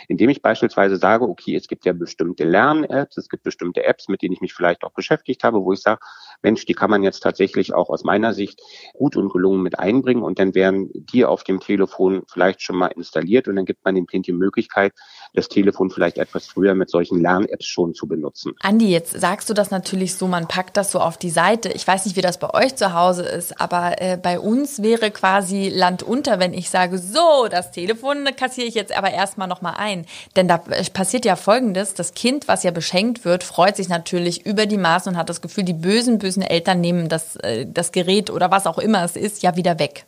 Indem 0.08 0.30
ich 0.30 0.42
beispielsweise 0.42 0.96
sage, 0.96 1.24
okay, 1.24 1.54
es 1.56 1.68
gibt 1.68 1.84
ja 1.84 1.92
bestimmte 1.92 2.44
Lern-Apps, 2.44 3.16
es 3.16 3.28
gibt 3.28 3.42
bestimmte 3.42 3.84
Apps, 3.84 4.08
mit 4.08 4.22
denen 4.22 4.32
ich 4.32 4.40
mich 4.40 4.54
vielleicht 4.54 4.82
auch 4.82 4.92
beschäftigt 4.92 5.44
habe, 5.44 5.62
wo 5.62 5.72
ich 5.72 5.80
sage, 5.80 6.00
Mensch, 6.42 6.64
die 6.66 6.74
kann 6.74 6.90
man 6.90 7.02
jetzt 7.02 7.20
tatsächlich 7.20 7.74
auch 7.74 7.90
aus 7.90 8.04
meiner 8.04 8.32
Sicht 8.32 8.60
gut 8.94 9.16
und 9.16 9.32
gelungen 9.32 9.62
mit 9.62 9.78
einbringen 9.78 10.22
und 10.22 10.38
dann 10.38 10.54
werden 10.54 10.90
die 10.94 11.24
auf 11.24 11.44
dem 11.44 11.60
Telefon 11.60 12.22
vielleicht 12.30 12.62
schon 12.62 12.76
mal 12.76 12.88
installiert 12.88 13.48
und 13.48 13.56
dann 13.56 13.64
gibt 13.64 13.84
man 13.84 13.94
dem 13.94 14.06
Kind 14.06 14.26
die 14.26 14.32
Möglichkeit, 14.32 14.92
das 15.34 15.48
Telefon 15.48 15.90
vielleicht 15.90 16.18
etwas 16.18 16.46
früher 16.46 16.74
mit 16.74 16.90
solchen 16.90 17.20
Lern-Apps 17.20 17.66
schon 17.66 17.94
zu 17.94 18.06
benutzen. 18.06 18.52
Andi, 18.60 18.90
jetzt 18.90 19.18
sagst 19.18 19.48
du 19.50 19.54
das 19.54 19.70
natürlich 19.70 20.14
so, 20.14 20.26
man 20.26 20.48
packt 20.48 20.76
das 20.76 20.90
so 20.90 21.00
auf 21.00 21.18
die 21.18 21.30
Seite. 21.30 21.70
Ich 21.70 21.86
weiß 21.86 22.04
nicht, 22.04 22.16
wie 22.16 22.22
das 22.22 22.38
bei 22.38 22.52
euch 22.52 22.74
zu 22.76 22.94
Hause 22.94 23.22
ist, 23.22 23.60
aber 23.60 24.00
äh, 24.00 24.16
bei 24.16 24.40
uns 24.40 24.82
wäre 24.82 25.10
quasi 25.10 25.68
Land 25.68 26.02
unter, 26.02 26.40
wenn 26.40 26.54
ich 26.54 26.70
sage, 26.70 26.98
so, 26.98 27.48
das 27.50 27.70
Telefon 27.70 28.24
kassiere 28.36 28.66
ich 28.66 28.74
jetzt 28.74 28.96
aber 28.96 29.10
erstmal 29.10 29.48
nochmal 29.48 29.74
ein. 29.76 30.06
Denn 30.36 30.48
da 30.48 30.62
äh, 30.70 30.84
passiert 30.90 31.24
ja 31.24 31.36
Folgendes, 31.36 31.94
das 31.94 32.14
Kind, 32.14 32.48
was 32.48 32.62
ja 32.62 32.70
beschenkt 32.70 33.24
wird, 33.24 33.44
freut 33.44 33.76
sich 33.76 33.88
natürlich 33.88 34.46
über 34.46 34.66
die 34.66 34.78
Maßen 34.78 35.12
und 35.12 35.18
hat 35.18 35.28
das 35.28 35.40
Gefühl, 35.40 35.64
die 35.64 35.74
bösen, 35.74 36.18
bösen 36.18 36.29
Eltern 36.38 36.80
nehmen 36.80 37.08
das, 37.08 37.36
äh, 37.36 37.66
das 37.66 37.92
Gerät 37.92 38.30
oder 38.30 38.50
was 38.50 38.66
auch 38.66 38.78
immer 38.78 39.04
es 39.04 39.16
ist, 39.16 39.42
ja 39.42 39.56
wieder 39.56 39.78
weg. 39.78 40.04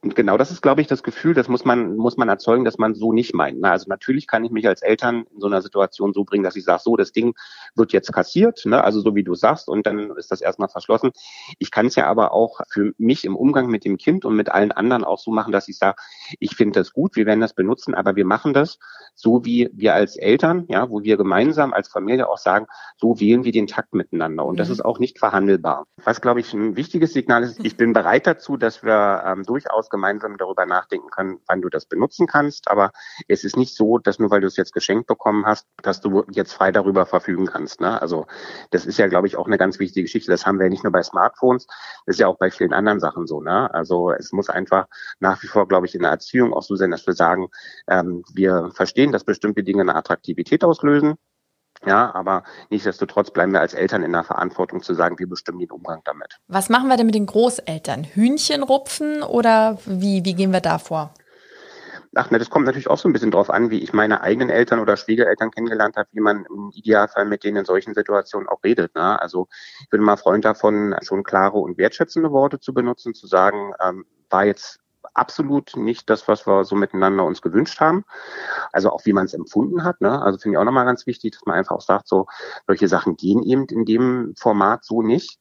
Und 0.00 0.14
genau 0.14 0.36
das 0.36 0.52
ist, 0.52 0.62
glaube 0.62 0.80
ich, 0.80 0.86
das 0.86 1.02
Gefühl, 1.02 1.34
das 1.34 1.48
muss 1.48 1.64
man, 1.64 1.96
muss 1.96 2.16
man 2.16 2.28
erzeugen, 2.28 2.64
dass 2.64 2.78
man 2.78 2.94
so 2.94 3.12
nicht 3.12 3.34
meint. 3.34 3.58
Na, 3.60 3.72
also 3.72 3.86
natürlich 3.88 4.28
kann 4.28 4.44
ich 4.44 4.52
mich 4.52 4.68
als 4.68 4.80
Eltern 4.80 5.24
in 5.34 5.40
so 5.40 5.48
einer 5.48 5.60
Situation 5.60 6.12
so 6.12 6.22
bringen, 6.22 6.44
dass 6.44 6.54
ich 6.54 6.62
sage, 6.62 6.80
so, 6.84 6.94
das 6.94 7.10
Ding 7.10 7.34
wird 7.74 7.92
jetzt 7.92 8.12
kassiert, 8.12 8.64
ne? 8.64 8.84
also 8.84 9.00
so 9.00 9.16
wie 9.16 9.24
du 9.24 9.34
sagst, 9.34 9.66
und 9.66 9.88
dann 9.88 10.10
ist 10.16 10.30
das 10.30 10.40
erstmal 10.40 10.68
verschlossen. 10.68 11.10
Ich 11.58 11.72
kann 11.72 11.86
es 11.86 11.96
ja 11.96 12.06
aber 12.06 12.30
auch 12.32 12.60
für 12.70 12.92
mich 12.96 13.24
im 13.24 13.34
Umgang 13.34 13.66
mit 13.66 13.84
dem 13.84 13.96
Kind 13.96 14.24
und 14.24 14.36
mit 14.36 14.50
allen 14.50 14.70
anderen 14.70 15.02
auch 15.02 15.18
so 15.18 15.32
machen, 15.32 15.52
dass 15.52 15.66
ich 15.66 15.78
sage, 15.78 15.96
ich 16.38 16.54
finde 16.54 16.78
das 16.78 16.92
gut, 16.92 17.16
wir 17.16 17.26
werden 17.26 17.40
das 17.40 17.54
benutzen, 17.54 17.94
aber 17.94 18.14
wir 18.14 18.24
machen 18.24 18.54
das 18.54 18.78
so, 19.16 19.44
wie 19.44 19.68
wir 19.72 19.94
als 19.94 20.16
Eltern, 20.16 20.66
ja, 20.68 20.90
wo 20.90 21.02
wir 21.02 21.16
gemeinsam 21.16 21.72
als 21.72 21.88
Familie 21.88 22.28
auch 22.28 22.38
sagen, 22.38 22.66
so 22.98 23.18
wählen 23.18 23.42
wir 23.42 23.50
den 23.50 23.66
Takt 23.66 23.94
miteinander. 23.94 24.46
Und 24.46 24.60
das 24.60 24.68
mhm. 24.68 24.74
ist 24.74 24.84
auch 24.84 25.00
nicht 25.00 25.18
verhandelbar. 25.18 25.86
Was, 26.04 26.20
glaube 26.20 26.38
ich, 26.38 26.54
ein 26.54 26.76
wichtiges 26.76 27.14
Signal 27.14 27.42
ist, 27.42 27.58
ich 27.64 27.76
bin 27.76 27.92
bereit 27.92 28.28
dazu, 28.28 28.56
dass 28.56 28.84
wir 28.84 29.24
ähm, 29.26 29.42
durchaus 29.42 29.87
gemeinsam 29.90 30.36
darüber 30.36 30.66
nachdenken 30.66 31.10
können, 31.10 31.40
wann 31.46 31.62
du 31.62 31.68
das 31.68 31.86
benutzen 31.86 32.26
kannst. 32.26 32.70
Aber 32.70 32.92
es 33.28 33.44
ist 33.44 33.56
nicht 33.56 33.74
so, 33.74 33.98
dass 33.98 34.18
nur 34.18 34.30
weil 34.30 34.40
du 34.40 34.46
es 34.46 34.56
jetzt 34.56 34.72
geschenkt 34.72 35.06
bekommen 35.06 35.46
hast, 35.46 35.66
dass 35.82 36.00
du 36.00 36.24
jetzt 36.30 36.52
frei 36.52 36.72
darüber 36.72 37.06
verfügen 37.06 37.46
kannst. 37.46 37.80
Ne? 37.80 38.00
Also 38.00 38.26
das 38.70 38.86
ist 38.86 38.98
ja, 38.98 39.08
glaube 39.08 39.26
ich, 39.26 39.36
auch 39.36 39.46
eine 39.46 39.58
ganz 39.58 39.78
wichtige 39.78 40.04
Geschichte. 40.04 40.30
Das 40.30 40.46
haben 40.46 40.58
wir 40.58 40.66
ja 40.66 40.70
nicht 40.70 40.84
nur 40.84 40.92
bei 40.92 41.02
Smartphones, 41.02 41.66
das 42.06 42.16
ist 42.16 42.20
ja 42.20 42.26
auch 42.28 42.38
bei 42.38 42.50
vielen 42.50 42.72
anderen 42.72 43.00
Sachen 43.00 43.26
so. 43.26 43.40
Ne? 43.40 43.72
Also 43.72 44.12
es 44.12 44.32
muss 44.32 44.48
einfach 44.48 44.86
nach 45.20 45.42
wie 45.42 45.46
vor, 45.46 45.68
glaube 45.68 45.86
ich, 45.86 45.94
in 45.94 46.02
der 46.02 46.10
Erziehung 46.10 46.52
auch 46.52 46.62
so 46.62 46.76
sein, 46.76 46.90
dass 46.90 47.06
wir 47.06 47.14
sagen, 47.14 47.48
ähm, 47.88 48.24
wir 48.32 48.70
verstehen, 48.74 49.12
dass 49.12 49.24
bestimmte 49.24 49.62
Dinge 49.62 49.82
eine 49.82 49.94
Attraktivität 49.94 50.64
auslösen. 50.64 51.16
Ja, 51.86 52.12
aber 52.14 52.42
nichtsdestotrotz 52.70 53.30
bleiben 53.30 53.52
wir 53.52 53.60
als 53.60 53.74
Eltern 53.74 54.02
in 54.02 54.12
der 54.12 54.24
Verantwortung 54.24 54.82
zu 54.82 54.94
sagen, 54.94 55.18
wir 55.18 55.28
bestimmen 55.28 55.60
den 55.60 55.70
Umgang 55.70 56.00
damit. 56.04 56.38
Was 56.48 56.68
machen 56.68 56.88
wir 56.88 56.96
denn 56.96 57.06
mit 57.06 57.14
den 57.14 57.26
Großeltern? 57.26 58.04
Hühnchen 58.04 58.62
rupfen 58.62 59.22
oder 59.22 59.78
wie, 59.86 60.24
wie 60.24 60.34
gehen 60.34 60.52
wir 60.52 60.60
da 60.60 60.78
vor? 60.78 61.14
Ach, 62.14 62.30
ne, 62.30 62.38
das 62.38 62.50
kommt 62.50 62.66
natürlich 62.66 62.88
auch 62.88 62.98
so 62.98 63.08
ein 63.08 63.12
bisschen 63.12 63.30
drauf 63.30 63.50
an, 63.50 63.70
wie 63.70 63.78
ich 63.78 63.92
meine 63.92 64.22
eigenen 64.22 64.50
Eltern 64.50 64.80
oder 64.80 64.96
Schwiegereltern 64.96 65.50
kennengelernt 65.50 65.96
habe, 65.96 66.08
wie 66.12 66.20
man 66.20 66.46
im 66.46 66.70
Idealfall 66.74 67.26
mit 67.26 67.44
denen 67.44 67.58
in 67.58 67.64
solchen 67.64 67.94
Situationen 67.94 68.48
auch 68.48 68.64
redet. 68.64 68.94
Ne? 68.94 69.20
Also 69.20 69.46
ich 69.80 69.90
bin 69.90 70.00
mal 70.00 70.16
Freund 70.16 70.44
davon, 70.44 70.96
schon 71.02 71.22
klare 71.22 71.58
und 71.58 71.78
wertschätzende 71.78 72.32
Worte 72.32 72.58
zu 72.60 72.72
benutzen, 72.72 73.14
zu 73.14 73.26
sagen, 73.26 73.72
ähm, 73.80 74.04
war 74.30 74.46
jetzt 74.46 74.80
absolut 75.14 75.76
nicht 75.76 76.08
das, 76.10 76.28
was 76.28 76.46
wir 76.46 76.64
so 76.64 76.76
miteinander 76.76 77.24
uns 77.24 77.42
gewünscht 77.42 77.80
haben. 77.80 78.04
Also 78.72 78.90
auch 78.90 79.04
wie 79.04 79.12
man 79.12 79.26
es 79.26 79.34
empfunden 79.34 79.84
hat. 79.84 80.00
Ne? 80.00 80.20
Also 80.22 80.38
finde 80.38 80.56
ich 80.56 80.58
auch 80.58 80.64
nochmal 80.64 80.84
ganz 80.84 81.06
wichtig, 81.06 81.32
dass 81.32 81.46
man 81.46 81.56
einfach 81.56 81.76
auch 81.76 81.80
sagt, 81.80 82.08
so 82.08 82.26
solche 82.66 82.88
Sachen 82.88 83.16
gehen 83.16 83.42
eben 83.42 83.66
in 83.66 83.84
dem 83.84 84.34
Format 84.38 84.84
so 84.84 85.02
nicht. 85.02 85.38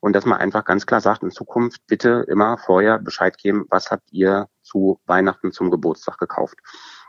Und 0.00 0.14
dass 0.14 0.24
man 0.24 0.38
einfach 0.38 0.64
ganz 0.64 0.86
klar 0.86 1.00
sagt, 1.00 1.22
in 1.22 1.30
Zukunft 1.30 1.86
bitte 1.86 2.24
immer 2.28 2.56
vorher 2.56 2.98
Bescheid 2.98 3.36
geben, 3.36 3.66
was 3.68 3.90
habt 3.90 4.10
ihr 4.12 4.48
zu 4.62 4.98
Weihnachten 5.06 5.52
zum 5.52 5.70
Geburtstag 5.70 6.18
gekauft. 6.18 6.56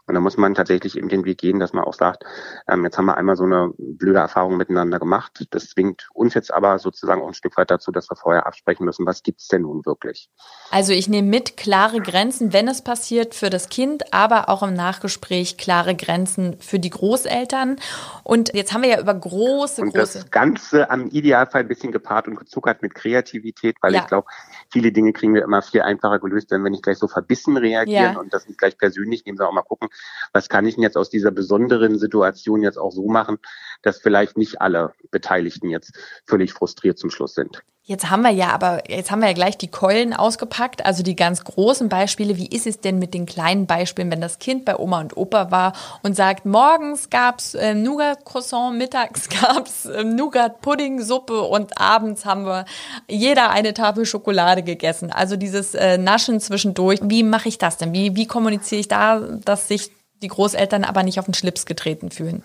Und 0.07 0.15
da 0.15 0.21
muss 0.21 0.37
man 0.37 0.55
tatsächlich 0.55 0.97
eben 0.97 1.09
den 1.09 1.25
Weg 1.25 1.37
gehen, 1.37 1.59
dass 1.59 1.73
man 1.73 1.83
auch 1.83 1.93
sagt, 1.93 2.23
ähm, 2.67 2.83
jetzt 2.83 2.97
haben 2.97 3.05
wir 3.05 3.17
einmal 3.17 3.35
so 3.35 3.43
eine 3.43 3.71
blöde 3.77 4.19
Erfahrung 4.19 4.57
miteinander 4.57 4.99
gemacht. 4.99 5.47
Das 5.51 5.69
zwingt 5.69 6.09
uns 6.13 6.33
jetzt 6.33 6.53
aber 6.53 6.79
sozusagen 6.79 7.21
auch 7.21 7.27
ein 7.27 7.33
Stück 7.33 7.57
weit 7.57 7.71
dazu, 7.71 7.91
dass 7.91 8.09
wir 8.09 8.15
vorher 8.15 8.45
absprechen 8.45 8.85
müssen, 8.85 9.05
was 9.05 9.23
gibt's 9.23 9.47
denn 9.47 9.61
nun 9.63 9.85
wirklich. 9.85 10.29
Also 10.71 10.93
ich 10.93 11.07
nehme 11.07 11.27
mit 11.27 11.57
klare 11.57 11.99
Grenzen, 11.99 12.53
wenn 12.53 12.67
es 12.67 12.81
passiert, 12.81 13.35
für 13.35 13.49
das 13.49 13.69
Kind, 13.69 14.13
aber 14.13 14.49
auch 14.49 14.63
im 14.63 14.73
Nachgespräch 14.73 15.57
klare 15.57 15.95
Grenzen 15.95 16.57
für 16.59 16.79
die 16.79 16.89
Großeltern. 16.89 17.77
Und 18.23 18.53
jetzt 18.53 18.73
haben 18.73 18.81
wir 18.81 18.89
ja 18.89 18.99
über 18.99 19.13
große, 19.13 19.81
und 19.81 19.93
große. 19.93 20.19
Das 20.19 20.31
Ganze 20.31 20.89
am 20.89 21.07
Idealfall 21.07 21.61
ein 21.61 21.67
bisschen 21.67 21.91
gepaart 21.91 22.27
und 22.27 22.35
gezuckert 22.35 22.81
mit 22.81 22.95
Kreativität, 22.95 23.77
weil 23.81 23.93
ja. 23.93 24.01
ich 24.01 24.07
glaube, 24.07 24.27
viele 24.71 24.91
Dinge 24.91 25.13
kriegen 25.13 25.33
wir 25.33 25.43
immer 25.43 25.61
viel 25.61 25.81
einfacher 25.81 26.19
gelöst, 26.19 26.51
wenn 26.51 26.63
wir 26.63 26.69
nicht 26.69 26.83
gleich 26.83 26.97
so 26.97 27.07
verbissen 27.07 27.57
reagieren 27.57 28.13
ja. 28.13 28.19
und 28.19 28.33
das 28.33 28.47
nicht 28.47 28.57
gleich 28.57 28.77
persönlich 28.77 29.25
nehmen, 29.25 29.37
sondern 29.37 29.51
auch 29.51 29.55
mal 29.55 29.67
gucken, 29.67 29.89
was 30.33 30.49
kann 30.49 30.65
ich 30.65 30.75
denn 30.75 30.83
jetzt 30.83 30.97
aus 30.97 31.09
dieser 31.09 31.31
besonderen 31.31 31.97
Situation 31.97 32.61
jetzt 32.63 32.77
auch 32.77 32.91
so 32.91 33.07
machen, 33.07 33.37
dass 33.81 33.99
vielleicht 33.99 34.37
nicht 34.37 34.61
alle 34.61 34.93
Beteiligten 35.11 35.69
jetzt 35.69 35.93
völlig 36.25 36.53
frustriert 36.53 36.97
zum 36.97 37.09
Schluss 37.09 37.33
sind. 37.33 37.63
Jetzt 37.91 38.09
haben 38.09 38.21
wir 38.21 38.31
ja 38.31 38.51
aber, 38.51 38.89
jetzt 38.89 39.11
haben 39.11 39.19
wir 39.19 39.27
ja 39.27 39.33
gleich 39.33 39.57
die 39.57 39.67
Keulen 39.67 40.13
ausgepackt, 40.13 40.85
also 40.85 41.03
die 41.03 41.17
ganz 41.17 41.43
großen 41.43 41.89
Beispiele. 41.89 42.37
Wie 42.37 42.47
ist 42.47 42.65
es 42.65 42.79
denn 42.79 42.99
mit 42.99 43.13
den 43.13 43.25
kleinen 43.25 43.65
Beispielen, 43.65 44.09
wenn 44.09 44.21
das 44.21 44.39
Kind 44.39 44.63
bei 44.63 44.77
Oma 44.77 45.01
und 45.01 45.17
Opa 45.17 45.51
war 45.51 45.73
und 46.01 46.15
sagt, 46.15 46.45
morgens 46.45 47.09
gab's 47.09 47.53
äh, 47.53 47.73
Nougat-Croissant, 47.73 48.77
mittags 48.77 49.27
gab's 49.41 49.87
äh, 49.87 50.05
Nougat-Pudding-Suppe 50.05 51.41
und 51.41 51.81
abends 51.81 52.23
haben 52.23 52.45
wir 52.45 52.63
jeder 53.09 53.49
eine 53.49 53.73
Tafel 53.73 54.05
Schokolade 54.05 54.63
gegessen. 54.63 55.11
Also 55.11 55.35
dieses 55.35 55.75
äh, 55.75 55.97
Naschen 55.97 56.39
zwischendurch. 56.39 56.99
Wie 57.03 57.23
mache 57.23 57.49
ich 57.49 57.57
das 57.57 57.75
denn? 57.75 57.91
Wie, 57.91 58.15
wie 58.15 58.25
kommuniziere 58.25 58.79
ich 58.79 58.87
da, 58.87 59.19
dass 59.19 59.67
sich 59.67 59.91
die 60.21 60.29
Großeltern 60.29 60.85
aber 60.85 61.03
nicht 61.03 61.19
auf 61.19 61.25
den 61.25 61.33
Schlips 61.33 61.65
getreten 61.65 62.09
fühlen? 62.09 62.41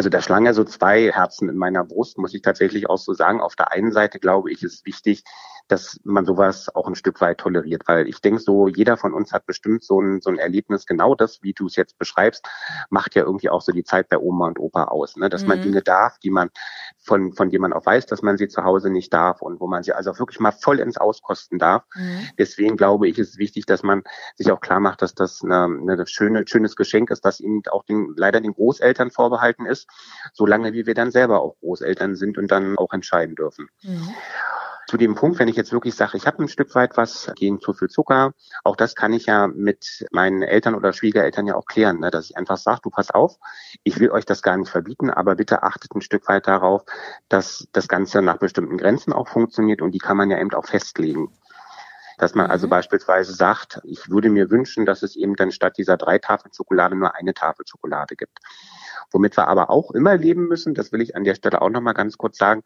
Also 0.00 0.08
da 0.08 0.22
schlang 0.22 0.46
ja 0.46 0.54
so 0.54 0.64
zwei 0.64 1.12
Herzen 1.12 1.50
in 1.50 1.58
meiner 1.58 1.84
Brust, 1.84 2.16
muss 2.16 2.32
ich 2.32 2.40
tatsächlich 2.40 2.88
auch 2.88 2.96
so 2.96 3.12
sagen. 3.12 3.42
Auf 3.42 3.54
der 3.54 3.70
einen 3.70 3.92
Seite 3.92 4.18
glaube 4.18 4.50
ich, 4.50 4.62
ist 4.62 4.86
wichtig, 4.86 5.24
dass 5.70 6.00
man 6.02 6.26
sowas 6.26 6.74
auch 6.74 6.88
ein 6.88 6.96
Stück 6.96 7.20
weit 7.20 7.38
toleriert, 7.38 7.82
weil 7.86 8.08
ich 8.08 8.20
denke 8.20 8.40
so, 8.40 8.66
jeder 8.66 8.96
von 8.96 9.14
uns 9.14 9.32
hat 9.32 9.46
bestimmt 9.46 9.84
so 9.84 10.00
ein, 10.00 10.20
so 10.20 10.30
ein 10.30 10.38
Erlebnis, 10.38 10.84
genau 10.84 11.14
das, 11.14 11.42
wie 11.42 11.52
du 11.52 11.66
es 11.66 11.76
jetzt 11.76 11.96
beschreibst, 11.96 12.44
macht 12.88 13.14
ja 13.14 13.22
irgendwie 13.22 13.50
auch 13.50 13.62
so 13.62 13.70
die 13.70 13.84
Zeit 13.84 14.08
bei 14.08 14.18
Oma 14.18 14.48
und 14.48 14.58
Opa 14.58 14.84
aus, 14.84 15.16
ne? 15.16 15.28
dass 15.28 15.42
mhm. 15.42 15.48
man 15.48 15.62
Dinge 15.62 15.82
darf, 15.82 16.18
die 16.18 16.30
man 16.30 16.50
von, 16.98 17.32
von 17.34 17.50
denen 17.50 17.62
man 17.62 17.72
auch 17.72 17.86
weiß, 17.86 18.06
dass 18.06 18.22
man 18.22 18.36
sie 18.36 18.48
zu 18.48 18.64
Hause 18.64 18.90
nicht 18.90 19.12
darf 19.12 19.42
und 19.42 19.60
wo 19.60 19.68
man 19.68 19.84
sie 19.84 19.92
also 19.92 20.18
wirklich 20.18 20.40
mal 20.40 20.50
voll 20.50 20.80
ins 20.80 20.96
Auskosten 20.96 21.58
darf. 21.58 21.84
Mhm. 21.94 22.28
Deswegen 22.36 22.76
glaube 22.76 23.08
ich, 23.08 23.18
ist 23.18 23.30
es 23.30 23.38
wichtig, 23.38 23.66
dass 23.66 23.84
man 23.84 24.02
sich 24.34 24.50
auch 24.50 24.60
klar 24.60 24.80
macht, 24.80 25.02
dass 25.02 25.14
das 25.14 25.42
eine, 25.44 25.64
eine 25.64 26.06
schöne, 26.08 26.44
schönes 26.46 26.74
Geschenk 26.74 27.10
ist, 27.10 27.24
das 27.24 27.38
ihnen 27.38 27.62
auch 27.70 27.84
den, 27.84 28.14
leider 28.16 28.40
den 28.40 28.54
Großeltern 28.54 29.12
vorbehalten 29.12 29.66
ist, 29.66 29.88
solange 30.32 30.72
wie 30.72 30.86
wir 30.86 30.94
dann 30.94 31.12
selber 31.12 31.42
auch 31.42 31.56
Großeltern 31.60 32.16
sind 32.16 32.38
und 32.38 32.50
dann 32.50 32.76
auch 32.76 32.92
entscheiden 32.92 33.36
dürfen. 33.36 33.68
Mhm 33.82 34.08
zu 34.86 34.96
dem 34.96 35.14
Punkt, 35.14 35.38
wenn 35.38 35.48
ich 35.48 35.56
jetzt 35.56 35.72
wirklich 35.72 35.94
sage, 35.94 36.16
ich 36.16 36.26
habe 36.26 36.42
ein 36.42 36.48
Stück 36.48 36.74
weit 36.74 36.96
was 36.96 37.30
gegen 37.36 37.60
zu 37.60 37.72
viel 37.72 37.88
Zucker, 37.88 38.32
auch 38.64 38.76
das 38.76 38.94
kann 38.94 39.12
ich 39.12 39.26
ja 39.26 39.46
mit 39.46 40.06
meinen 40.10 40.42
Eltern 40.42 40.74
oder 40.74 40.92
Schwiegereltern 40.92 41.46
ja 41.46 41.54
auch 41.54 41.66
klären, 41.66 42.00
ne? 42.00 42.10
dass 42.10 42.30
ich 42.30 42.36
einfach 42.36 42.56
sage, 42.56 42.80
du 42.82 42.90
pass 42.90 43.10
auf, 43.10 43.38
ich 43.84 44.00
will 44.00 44.10
euch 44.10 44.24
das 44.24 44.42
gar 44.42 44.56
nicht 44.56 44.70
verbieten, 44.70 45.10
aber 45.10 45.36
bitte 45.36 45.62
achtet 45.62 45.94
ein 45.94 46.00
Stück 46.00 46.28
weit 46.28 46.46
darauf, 46.46 46.84
dass 47.28 47.68
das 47.72 47.88
Ganze 47.88 48.22
nach 48.22 48.38
bestimmten 48.38 48.78
Grenzen 48.78 49.12
auch 49.12 49.28
funktioniert 49.28 49.82
und 49.82 49.92
die 49.92 49.98
kann 49.98 50.16
man 50.16 50.30
ja 50.30 50.38
eben 50.38 50.52
auch 50.54 50.66
festlegen. 50.66 51.32
Dass 52.18 52.34
man 52.34 52.50
also 52.50 52.66
mhm. 52.66 52.70
beispielsweise 52.70 53.32
sagt, 53.32 53.80
ich 53.84 54.10
würde 54.10 54.28
mir 54.28 54.50
wünschen, 54.50 54.84
dass 54.84 55.02
es 55.02 55.16
eben 55.16 55.36
dann 55.36 55.52
statt 55.52 55.78
dieser 55.78 55.96
drei 55.96 56.18
Tafeln 56.18 56.52
Schokolade 56.52 56.94
nur 56.94 57.14
eine 57.14 57.32
Tafel 57.32 57.66
Schokolade 57.66 58.14
gibt. 58.14 58.38
Womit 59.12 59.36
wir 59.36 59.48
aber 59.48 59.70
auch 59.70 59.90
immer 59.90 60.16
leben 60.16 60.46
müssen, 60.46 60.74
das 60.74 60.92
will 60.92 61.00
ich 61.00 61.16
an 61.16 61.24
der 61.24 61.34
Stelle 61.34 61.60
auch 61.62 61.70
nochmal 61.70 61.94
ganz 61.94 62.16
kurz 62.16 62.38
sagen, 62.38 62.62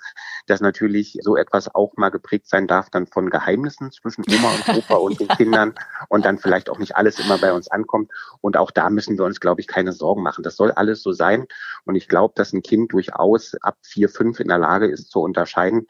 dass 0.46 0.60
natürlich 0.60 1.18
so 1.22 1.36
etwas 1.36 1.74
auch 1.74 1.94
mal 1.96 2.10
geprägt 2.10 2.48
sein 2.48 2.66
darf 2.66 2.90
dann 2.90 3.06
von 3.06 3.30
Geheimnissen 3.30 3.90
zwischen 3.92 4.24
Oma 4.28 4.52
und 4.54 4.76
Opa 4.76 4.94
und 4.96 5.20
den 5.20 5.28
Kindern 5.28 5.74
und 6.08 6.24
dann 6.24 6.38
vielleicht 6.38 6.70
auch 6.70 6.78
nicht 6.78 6.96
alles 6.96 7.18
immer 7.18 7.38
bei 7.38 7.52
uns 7.52 7.68
ankommt. 7.68 8.10
Und 8.40 8.56
auch 8.56 8.70
da 8.70 8.90
müssen 8.90 9.18
wir 9.18 9.24
uns, 9.24 9.40
glaube 9.40 9.60
ich, 9.60 9.66
keine 9.66 9.92
Sorgen 9.92 10.22
machen. 10.22 10.42
Das 10.42 10.56
soll 10.56 10.70
alles 10.72 11.02
so 11.02 11.12
sein. 11.12 11.46
Und 11.84 11.94
ich 11.94 12.08
glaube, 12.08 12.34
dass 12.36 12.52
ein 12.52 12.62
Kind 12.62 12.92
durchaus 12.92 13.54
ab 13.62 13.76
vier, 13.82 14.08
fünf 14.08 14.40
in 14.40 14.48
der 14.48 14.58
Lage 14.58 14.86
ist 14.86 15.10
zu 15.10 15.20
unterscheiden, 15.20 15.86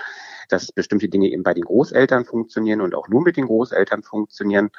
dass 0.49 0.73
bestimmte 0.73 1.09
Dinge 1.09 1.29
eben 1.29 1.43
bei 1.43 1.55
den 1.55 1.65
Großeltern 1.65 2.25
funktionieren 2.25 2.81
und 2.81 2.95
auch 2.95 3.09
nur 3.09 3.23
mit 3.23 3.37
den 3.37 3.47
Großeltern 3.47 4.03
funktionieren 4.03 4.71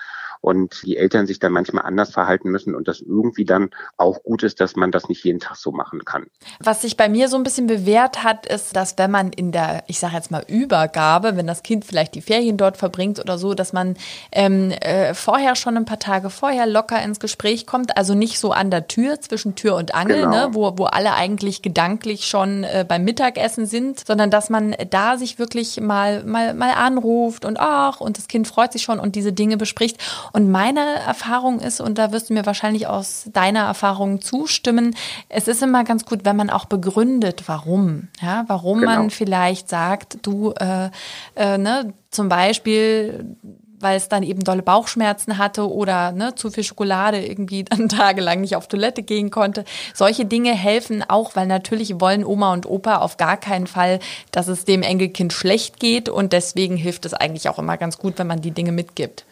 und 0.41 0.83
die 0.83 0.97
Eltern 0.97 1.25
sich 1.25 1.39
dann 1.39 1.51
manchmal 1.51 1.85
anders 1.85 2.11
verhalten 2.11 2.51
müssen 2.51 2.75
und 2.75 2.87
das 2.87 3.01
irgendwie 3.01 3.45
dann 3.45 3.71
auch 3.97 4.21
gut 4.23 4.43
ist, 4.43 4.59
dass 4.59 4.75
man 4.75 4.91
das 4.91 5.09
nicht 5.09 5.23
jeden 5.23 5.39
Tag 5.39 5.55
so 5.55 5.71
machen 5.71 6.05
kann. 6.05 6.27
Was 6.59 6.83
sich 6.83 6.97
bei 6.97 7.09
mir 7.09 7.29
so 7.29 7.37
ein 7.37 7.43
bisschen 7.43 7.67
bewährt 7.67 8.23
hat, 8.23 8.45
ist, 8.45 8.75
dass 8.75 8.97
wenn 8.97 9.09
man 9.09 9.31
in 9.31 9.51
der, 9.51 9.83
ich 9.87 9.99
sage 9.99 10.15
jetzt 10.15 10.31
mal 10.31 10.43
Übergabe, 10.47 11.35
wenn 11.35 11.47
das 11.47 11.63
Kind 11.63 11.83
vielleicht 11.85 12.15
die 12.15 12.21
Ferien 12.21 12.57
dort 12.57 12.77
verbringt 12.77 13.19
oder 13.19 13.37
so, 13.37 13.53
dass 13.53 13.73
man 13.73 13.95
ähm, 14.31 14.71
äh, 14.71 15.13
vorher 15.13 15.55
schon 15.55 15.77
ein 15.77 15.85
paar 15.85 15.99
Tage 15.99 16.29
vorher 16.29 16.67
locker 16.67 17.01
ins 17.01 17.19
Gespräch 17.19 17.65
kommt, 17.65 17.97
also 17.97 18.13
nicht 18.13 18.39
so 18.39 18.51
an 18.51 18.69
der 18.69 18.87
Tür 18.87 19.19
zwischen 19.21 19.55
Tür 19.55 19.75
und 19.75 19.95
Angel, 19.95 20.21
genau. 20.21 20.29
ne, 20.29 20.49
wo, 20.51 20.77
wo 20.77 20.85
alle 20.85 21.13
eigentlich 21.13 21.61
gedanklich 21.61 22.27
schon 22.27 22.63
äh, 22.63 22.85
beim 22.87 23.03
Mittagessen 23.03 23.65
sind, 23.65 24.05
sondern 24.05 24.29
dass 24.29 24.49
man 24.49 24.75
da 24.89 25.17
sich 25.17 25.39
wirklich 25.39 25.54
wirklich 25.55 25.79
mal, 25.79 26.23
mal, 26.23 26.53
mal 26.53 26.71
anruft 26.71 27.45
und 27.45 27.59
ach, 27.59 28.01
und 28.01 28.17
das 28.17 28.27
Kind 28.27 28.47
freut 28.47 28.73
sich 28.73 28.83
schon 28.83 28.99
und 28.99 29.15
diese 29.15 29.33
Dinge 29.33 29.57
bespricht. 29.57 29.97
Und 30.33 30.51
meine 30.51 30.81
Erfahrung 30.81 31.59
ist, 31.59 31.79
und 31.79 31.97
da 31.97 32.11
wirst 32.11 32.29
du 32.29 32.33
mir 32.33 32.45
wahrscheinlich 32.45 32.87
aus 32.87 33.29
deiner 33.31 33.61
Erfahrung 33.61 34.21
zustimmen, 34.21 34.95
es 35.29 35.47
ist 35.47 35.63
immer 35.63 35.83
ganz 35.83 36.05
gut, 36.05 36.25
wenn 36.25 36.35
man 36.35 36.49
auch 36.49 36.65
begründet, 36.65 37.43
warum. 37.47 38.09
Ja, 38.21 38.43
warum 38.47 38.81
genau. 38.81 38.95
man 38.95 39.09
vielleicht 39.09 39.69
sagt, 39.69 40.19
du, 40.23 40.53
äh, 40.59 40.89
äh, 41.35 41.57
ne, 41.57 41.93
zum 42.11 42.29
Beispiel, 42.29 43.37
weil 43.85 43.97
es 43.97 44.09
dann 44.09 44.23
eben 44.23 44.43
dolle 44.43 44.63
Bauchschmerzen 44.63 45.37
hatte 45.37 45.71
oder 45.71 46.11
ne, 46.11 46.33
zu 46.33 46.49
viel 46.49 46.63
Schokolade 46.63 47.23
irgendwie 47.23 47.63
dann 47.63 47.87
tagelang 47.89 48.41
nicht 48.41 48.55
auf 48.55 48.67
Toilette 48.67 49.03
gehen 49.03 49.29
konnte. 49.29 49.63
Solche 49.93 50.25
Dinge 50.25 50.53
helfen 50.53 51.03
auch, 51.07 51.35
weil 51.35 51.45
natürlich 51.45 52.01
wollen 52.01 52.25
Oma 52.25 52.51
und 52.51 52.65
Opa 52.65 52.97
auf 52.97 53.17
gar 53.17 53.37
keinen 53.37 53.67
Fall, 53.67 53.99
dass 54.31 54.47
es 54.47 54.65
dem 54.65 54.81
Enkelkind 54.81 55.33
schlecht 55.33 55.79
geht 55.79 56.09
und 56.09 56.33
deswegen 56.33 56.77
hilft 56.77 57.05
es 57.05 57.13
eigentlich 57.13 57.47
auch 57.47 57.59
immer 57.59 57.77
ganz 57.77 57.99
gut, 57.99 58.17
wenn 58.17 58.25
man 58.25 58.41
die 58.41 58.49
Dinge 58.49 58.71
mitgibt. 58.71 59.23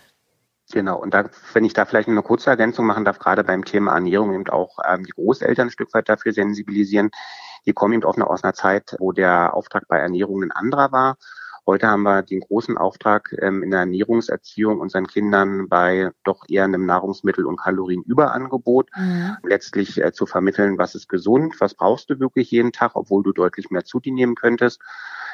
Genau, 0.71 0.99
und 0.99 1.15
da, 1.15 1.31
wenn 1.53 1.65
ich 1.65 1.73
da 1.73 1.85
vielleicht 1.85 2.07
eine 2.07 2.21
kurze 2.21 2.51
Ergänzung 2.51 2.85
machen 2.85 3.05
darf, 3.05 3.17
gerade 3.17 3.43
beim 3.43 3.65
Thema 3.65 3.93
Ernährung 3.95 4.35
eben 4.35 4.47
auch 4.49 4.77
ähm, 4.87 5.03
die 5.03 5.13
Großeltern 5.13 5.69
ein 5.69 5.71
Stück 5.71 5.91
weit 5.95 6.09
dafür 6.09 6.31
sensibilisieren. 6.31 7.09
Die 7.65 7.73
kommen 7.73 7.95
eben 7.95 8.03
noch 8.03 8.27
aus 8.27 8.43
einer 8.43 8.53
Zeit, 8.53 8.95
wo 8.99 9.13
der 9.13 9.55
Auftrag 9.55 9.87
bei 9.87 9.97
Ernährung 9.97 10.43
ein 10.43 10.51
anderer 10.51 10.91
war 10.91 11.17
Heute 11.65 11.87
haben 11.87 12.03
wir 12.03 12.23
den 12.23 12.41
großen 12.41 12.77
Auftrag 12.77 13.33
ähm, 13.41 13.63
in 13.63 13.71
der 13.71 13.81
Ernährungserziehung 13.81 14.81
unseren 14.81 15.07
Kindern 15.07 15.69
bei 15.69 16.11
doch 16.25 16.43
eher 16.49 16.65
einem 16.65 16.85
Nahrungsmittel- 16.85 17.45
und 17.45 17.55
Kalorienüberangebot 17.55 18.89
mhm. 18.97 19.37
letztlich 19.43 20.01
äh, 20.03 20.11
zu 20.11 20.25
vermitteln, 20.25 20.77
was 20.77 20.93
ist 20.93 21.07
gesund, 21.07 21.55
was 21.59 21.73
brauchst 21.73 22.09
du 22.09 22.19
wirklich 22.19 22.51
jeden 22.51 22.73
Tag, 22.73 22.91
obwohl 22.95 23.23
du 23.23 23.31
deutlich 23.31 23.69
mehr 23.69 23.85
zu 23.85 24.01
dir 24.01 24.13
nehmen 24.13 24.35
könntest. 24.35 24.81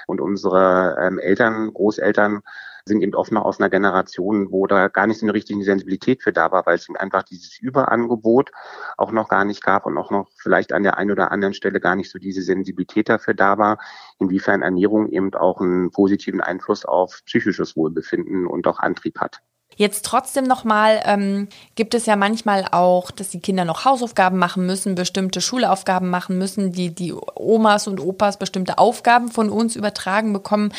Und 0.06 0.22
unsere 0.22 0.98
ähm, 1.02 1.18
Eltern, 1.18 1.74
Großeltern 1.74 2.42
sind 2.86 3.02
eben 3.02 3.16
oft 3.16 3.32
noch 3.32 3.46
aus 3.46 3.60
einer 3.60 3.70
Generation, 3.70 4.52
wo 4.52 4.68
da 4.68 4.88
gar 4.88 5.08
nicht 5.08 5.20
so 5.20 5.26
eine 5.26 5.34
richtige 5.34 5.64
Sensibilität 5.64 6.24
für 6.24 6.34
da 6.34 6.52
war, 6.52 6.66
weil 6.66 6.76
es 6.76 6.88
eben 6.88 6.98
einfach 6.98 7.24
dieses 7.24 7.60
Überangebot 7.60 8.52
auch 8.98 9.12
noch 9.12 9.30
gar 9.30 9.46
nicht 9.46 9.64
gab 9.64 9.86
und 9.86 9.98
auch 9.98 10.12
noch 10.12 10.30
vielleicht 10.38 10.74
an 10.74 10.84
der 10.84 10.98
einen 10.98 11.12
oder 11.12 11.32
anderen 11.32 11.54
Stelle 11.54 11.80
gar 11.80 11.96
nicht 11.96 12.12
so 12.12 12.20
diese 12.20 12.42
Sensibilität 12.42 13.10
dafür 13.10 13.34
da 13.34 13.58
war, 13.58 13.80
inwiefern 14.20 14.62
Ernährung 14.62 15.10
eben 15.10 15.34
auch 15.34 15.62
einen 15.62 15.92
positiven 15.92 16.42
Einfluss 16.42 16.86
auf 16.86 17.22
psychisches 17.26 17.76
Wohlbefinden 17.76 18.48
und 18.48 18.68
auch 18.68 18.80
Antrieb 18.80 19.20
hat. 19.20 19.42
Jetzt 19.80 20.04
trotzdem 20.04 20.44
nochmal, 20.44 21.02
ähm, 21.06 21.48
gibt 21.76 21.94
es 21.94 22.06
ja 22.06 22.18
manchmal 22.18 22.66
auch, 22.72 23.12
dass 23.12 23.30
die 23.30 23.40
Kinder 23.40 23.64
noch 23.64 23.86
Hausaufgaben 23.86 24.38
machen 24.38 24.66
müssen, 24.66 24.96
bestimmte 24.96 25.40
Schulaufgaben 25.40 26.10
machen 26.10 26.38
müssen, 26.38 26.74
die 26.74 26.94
die 26.94 27.14
Omas 27.14 27.88
und 27.88 28.02
Opas 28.02 28.38
bestimmte 28.38 28.78
Aufgaben 28.78 29.30
von 29.30 29.50
uns 29.50 29.78
übertragen 29.78 30.34
bekommen. 30.34 30.74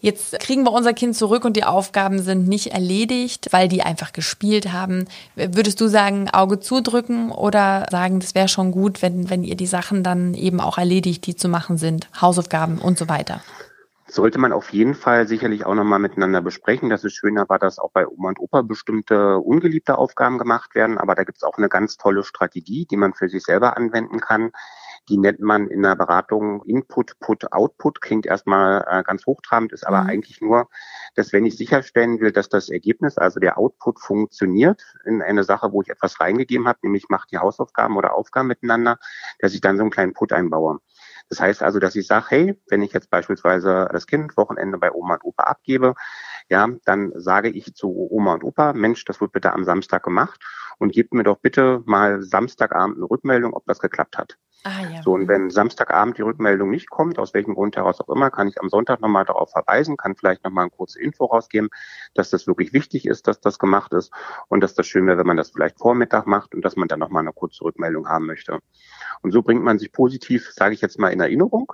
Jetzt 0.00 0.38
kriegen 0.40 0.64
wir 0.64 0.72
unser 0.72 0.94
Kind 0.94 1.14
zurück 1.14 1.44
und 1.44 1.56
die 1.56 1.64
Aufgaben 1.64 2.20
sind 2.20 2.48
nicht 2.48 2.72
erledigt, 2.72 3.48
weil 3.50 3.68
die 3.68 3.82
einfach 3.82 4.12
gespielt 4.12 4.72
haben. 4.72 5.06
Würdest 5.36 5.80
du 5.80 5.88
sagen, 5.88 6.30
Auge 6.30 6.58
zudrücken 6.58 7.30
oder 7.30 7.86
sagen, 7.90 8.20
das 8.20 8.34
wäre 8.34 8.48
schon 8.48 8.72
gut, 8.72 9.02
wenn, 9.02 9.28
wenn 9.28 9.44
ihr 9.44 9.56
die 9.56 9.66
Sachen 9.66 10.02
dann 10.02 10.32
eben 10.34 10.60
auch 10.60 10.78
erledigt, 10.78 11.26
die 11.26 11.36
zu 11.36 11.48
machen 11.48 11.76
sind, 11.76 12.08
Hausaufgaben 12.20 12.78
und 12.78 12.98
so 12.98 13.08
weiter? 13.08 13.42
sollte 14.12 14.38
man 14.38 14.52
auf 14.52 14.70
jeden 14.70 14.94
Fall 14.94 15.26
sicherlich 15.26 15.64
auch 15.64 15.74
nochmal 15.74 15.98
miteinander 15.98 16.42
besprechen. 16.42 16.90
Das 16.90 17.04
ist 17.04 17.14
schöner 17.14 17.48
war, 17.48 17.58
dass 17.58 17.78
auch 17.78 17.90
bei 17.92 18.06
Oma 18.06 18.30
und 18.30 18.40
Opa 18.40 18.62
bestimmte 18.62 19.38
ungeliebte 19.38 19.98
Aufgaben 19.98 20.38
gemacht 20.38 20.74
werden. 20.74 20.98
Aber 20.98 21.14
da 21.14 21.24
gibt 21.24 21.38
es 21.38 21.44
auch 21.44 21.58
eine 21.58 21.68
ganz 21.68 21.96
tolle 21.96 22.24
Strategie, 22.24 22.86
die 22.90 22.96
man 22.96 23.14
für 23.14 23.28
sich 23.28 23.44
selber 23.44 23.76
anwenden 23.76 24.20
kann. 24.20 24.50
Die 25.08 25.16
nennt 25.16 25.40
man 25.40 25.66
in 25.66 25.82
der 25.82 25.96
Beratung 25.96 26.62
Input, 26.64 27.18
Put, 27.18 27.52
Output. 27.52 28.00
Klingt 28.00 28.26
erstmal 28.26 28.84
äh, 28.88 29.02
ganz 29.02 29.26
hochtrabend, 29.26 29.72
ist 29.72 29.86
aber 29.86 30.02
mhm. 30.02 30.10
eigentlich 30.10 30.40
nur, 30.40 30.68
dass 31.14 31.32
wenn 31.32 31.46
ich 31.46 31.56
sicherstellen 31.56 32.20
will, 32.20 32.32
dass 32.32 32.48
das 32.48 32.68
Ergebnis, 32.68 33.18
also 33.18 33.40
der 33.40 33.58
Output 33.58 33.98
funktioniert 34.00 34.82
in 35.04 35.22
eine 35.22 35.42
Sache, 35.42 35.72
wo 35.72 35.82
ich 35.82 35.88
etwas 35.88 36.20
reingegeben 36.20 36.68
habe, 36.68 36.78
nämlich 36.82 37.08
macht 37.08 37.32
die 37.32 37.38
Hausaufgaben 37.38 37.96
oder 37.96 38.14
Aufgaben 38.14 38.48
miteinander, 38.48 38.98
dass 39.40 39.54
ich 39.54 39.60
dann 39.60 39.76
so 39.76 39.82
einen 39.82 39.90
kleinen 39.90 40.12
Put 40.12 40.32
einbaue. 40.32 40.78
Das 41.28 41.40
heißt 41.40 41.62
also, 41.62 41.78
dass 41.78 41.94
ich 41.94 42.06
sage, 42.06 42.26
hey, 42.28 42.60
wenn 42.68 42.82
ich 42.82 42.92
jetzt 42.92 43.08
beispielsweise 43.08 43.88
das 43.92 44.06
Kind 44.06 44.36
Wochenende 44.36 44.78
bei 44.78 44.92
Oma 44.92 45.14
und 45.14 45.24
Opa 45.24 45.44
abgebe, 45.44 45.94
ja, 46.48 46.68
dann 46.84 47.12
sage 47.14 47.50
ich 47.50 47.74
zu 47.74 47.88
Oma 48.10 48.34
und 48.34 48.44
Opa, 48.44 48.72
Mensch, 48.72 49.04
das 49.04 49.20
wird 49.20 49.32
bitte 49.32 49.52
am 49.52 49.64
Samstag 49.64 50.02
gemacht 50.02 50.40
und 50.78 50.92
gebt 50.92 51.14
mir 51.14 51.22
doch 51.22 51.38
bitte 51.38 51.82
mal 51.86 52.22
Samstagabend 52.22 52.96
eine 52.96 53.08
Rückmeldung, 53.08 53.54
ob 53.54 53.64
das 53.66 53.78
geklappt 53.78 54.18
hat. 54.18 54.38
Ah, 54.64 54.82
ja. 54.92 55.02
So, 55.02 55.12
und 55.12 55.26
wenn 55.26 55.48
Samstagabend 55.48 56.18
die 56.18 56.22
Rückmeldung 56.22 56.68
nicht 56.68 56.90
kommt, 56.90 57.18
aus 57.18 57.32
welchem 57.32 57.54
Grund 57.54 57.76
heraus 57.76 58.00
auch 58.00 58.08
immer, 58.10 58.30
kann 58.30 58.46
ich 58.46 58.60
am 58.60 58.68
Sonntag 58.68 59.00
nochmal 59.00 59.24
darauf 59.24 59.50
verweisen, 59.50 59.96
kann 59.96 60.16
vielleicht 60.16 60.44
nochmal 60.44 60.64
eine 60.64 60.70
kurze 60.70 61.00
Info 61.00 61.24
rausgeben, 61.24 61.70
dass 62.14 62.28
das 62.28 62.46
wirklich 62.46 62.74
wichtig 62.74 63.06
ist, 63.06 63.26
dass 63.26 63.40
das 63.40 63.58
gemacht 63.58 63.92
ist 63.94 64.12
und 64.48 64.60
dass 64.60 64.74
das 64.74 64.86
schön 64.86 65.06
wäre, 65.06 65.18
wenn 65.18 65.26
man 65.26 65.38
das 65.38 65.50
vielleicht 65.50 65.78
Vormittag 65.78 66.26
macht 66.26 66.54
und 66.54 66.62
dass 66.62 66.76
man 66.76 66.88
dann 66.88 66.98
nochmal 66.98 67.22
eine 67.22 67.32
kurze 67.32 67.64
Rückmeldung 67.64 68.06
haben 68.08 68.26
möchte. 68.26 68.58
Und 69.22 69.32
so 69.32 69.42
bringt 69.42 69.62
man 69.62 69.78
sich 69.78 69.92
positiv, 69.92 70.50
sage 70.52 70.74
ich 70.74 70.82
jetzt 70.82 70.98
mal, 70.98 71.08
in 71.08 71.20
Erinnerung. 71.20 71.72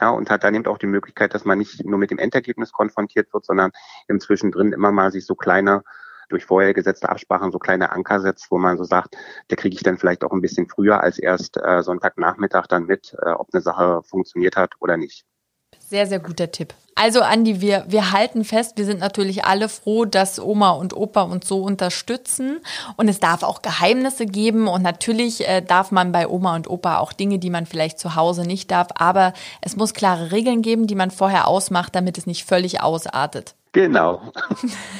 Ja, 0.00 0.10
und 0.10 0.28
hat 0.28 0.44
dann 0.44 0.54
eben 0.54 0.66
auch 0.66 0.78
die 0.78 0.86
Möglichkeit, 0.86 1.32
dass 1.32 1.44
man 1.44 1.58
nicht 1.58 1.84
nur 1.86 1.98
mit 1.98 2.10
dem 2.10 2.18
Endergebnis 2.18 2.72
konfrontiert 2.72 3.32
wird, 3.32 3.46
sondern 3.46 3.70
im 4.08 4.20
Zwischendrin 4.20 4.72
immer 4.72 4.92
mal 4.92 5.10
sich 5.10 5.24
so 5.24 5.34
kleine 5.34 5.84
durch 6.28 6.44
vorher 6.44 6.74
gesetzte 6.74 7.08
Absprachen 7.08 7.52
so 7.52 7.58
kleine 7.58 7.90
Anker 7.92 8.20
setzt, 8.20 8.50
wo 8.50 8.58
man 8.58 8.76
so 8.76 8.84
sagt, 8.84 9.16
da 9.48 9.56
kriege 9.56 9.74
ich 9.74 9.82
dann 9.82 9.98
vielleicht 9.98 10.24
auch 10.24 10.32
ein 10.32 10.40
bisschen 10.40 10.68
früher 10.68 11.00
als 11.00 11.18
erst 11.18 11.56
äh, 11.56 11.82
Sonntagnachmittag 11.82 12.66
dann 12.66 12.86
mit, 12.86 13.16
äh, 13.22 13.30
ob 13.30 13.48
eine 13.52 13.62
Sache 13.62 14.02
funktioniert 14.02 14.56
hat 14.56 14.74
oder 14.80 14.96
nicht. 14.96 15.24
Sehr, 15.78 16.06
sehr 16.06 16.18
guter 16.18 16.50
Tipp. 16.50 16.74
Also 16.96 17.20
Andi, 17.20 17.60
wir, 17.60 17.84
wir 17.88 18.10
halten 18.10 18.42
fest, 18.42 18.72
wir 18.76 18.86
sind 18.86 19.00
natürlich 19.00 19.44
alle 19.44 19.68
froh, 19.68 20.06
dass 20.06 20.40
Oma 20.40 20.70
und 20.70 20.96
Opa 20.96 21.22
uns 21.22 21.46
so 21.46 21.62
unterstützen. 21.62 22.60
Und 22.96 23.08
es 23.08 23.20
darf 23.20 23.42
auch 23.42 23.62
Geheimnisse 23.62 24.26
geben. 24.26 24.66
Und 24.66 24.82
natürlich 24.82 25.46
äh, 25.46 25.60
darf 25.60 25.92
man 25.92 26.10
bei 26.10 26.26
Oma 26.26 26.56
und 26.56 26.68
Opa 26.68 26.98
auch 26.98 27.12
Dinge, 27.12 27.38
die 27.38 27.50
man 27.50 27.66
vielleicht 27.66 27.98
zu 27.98 28.16
Hause 28.16 28.46
nicht 28.46 28.70
darf. 28.70 28.88
Aber 28.94 29.34
es 29.60 29.76
muss 29.76 29.94
klare 29.94 30.32
Regeln 30.32 30.62
geben, 30.62 30.86
die 30.86 30.94
man 30.94 31.10
vorher 31.10 31.46
ausmacht, 31.46 31.94
damit 31.94 32.18
es 32.18 32.26
nicht 32.26 32.44
völlig 32.44 32.80
ausartet. 32.80 33.54
Genau. 33.76 34.32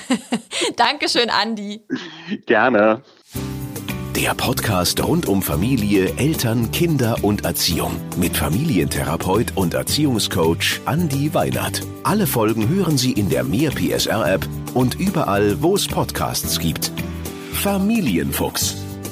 Dankeschön, 0.77 1.31
Andi. 1.31 1.81
Gerne. 2.45 3.01
Der 4.15 4.35
Podcast 4.35 5.03
rund 5.03 5.27
um 5.29 5.41
Familie, 5.41 6.13
Eltern, 6.19 6.71
Kinder 6.73 7.17
und 7.23 7.47
Erziehung 7.47 7.93
mit 8.19 8.37
Familientherapeut 8.37 9.57
und 9.57 9.73
Erziehungscoach 9.73 10.83
Andi 10.85 11.33
Weinert. 11.33 11.81
Alle 12.05 12.27
Folgen 12.27 12.69
hören 12.69 12.99
Sie 12.99 13.13
in 13.13 13.31
der 13.31 13.45
Mehr 13.45 13.71
PSR 13.71 14.31
App 14.35 14.47
und 14.75 15.01
überall, 15.01 15.63
wo 15.63 15.75
es 15.75 15.89
Podcasts 15.89 16.59
gibt. 16.59 16.93
Familienfuchs, 17.53 18.77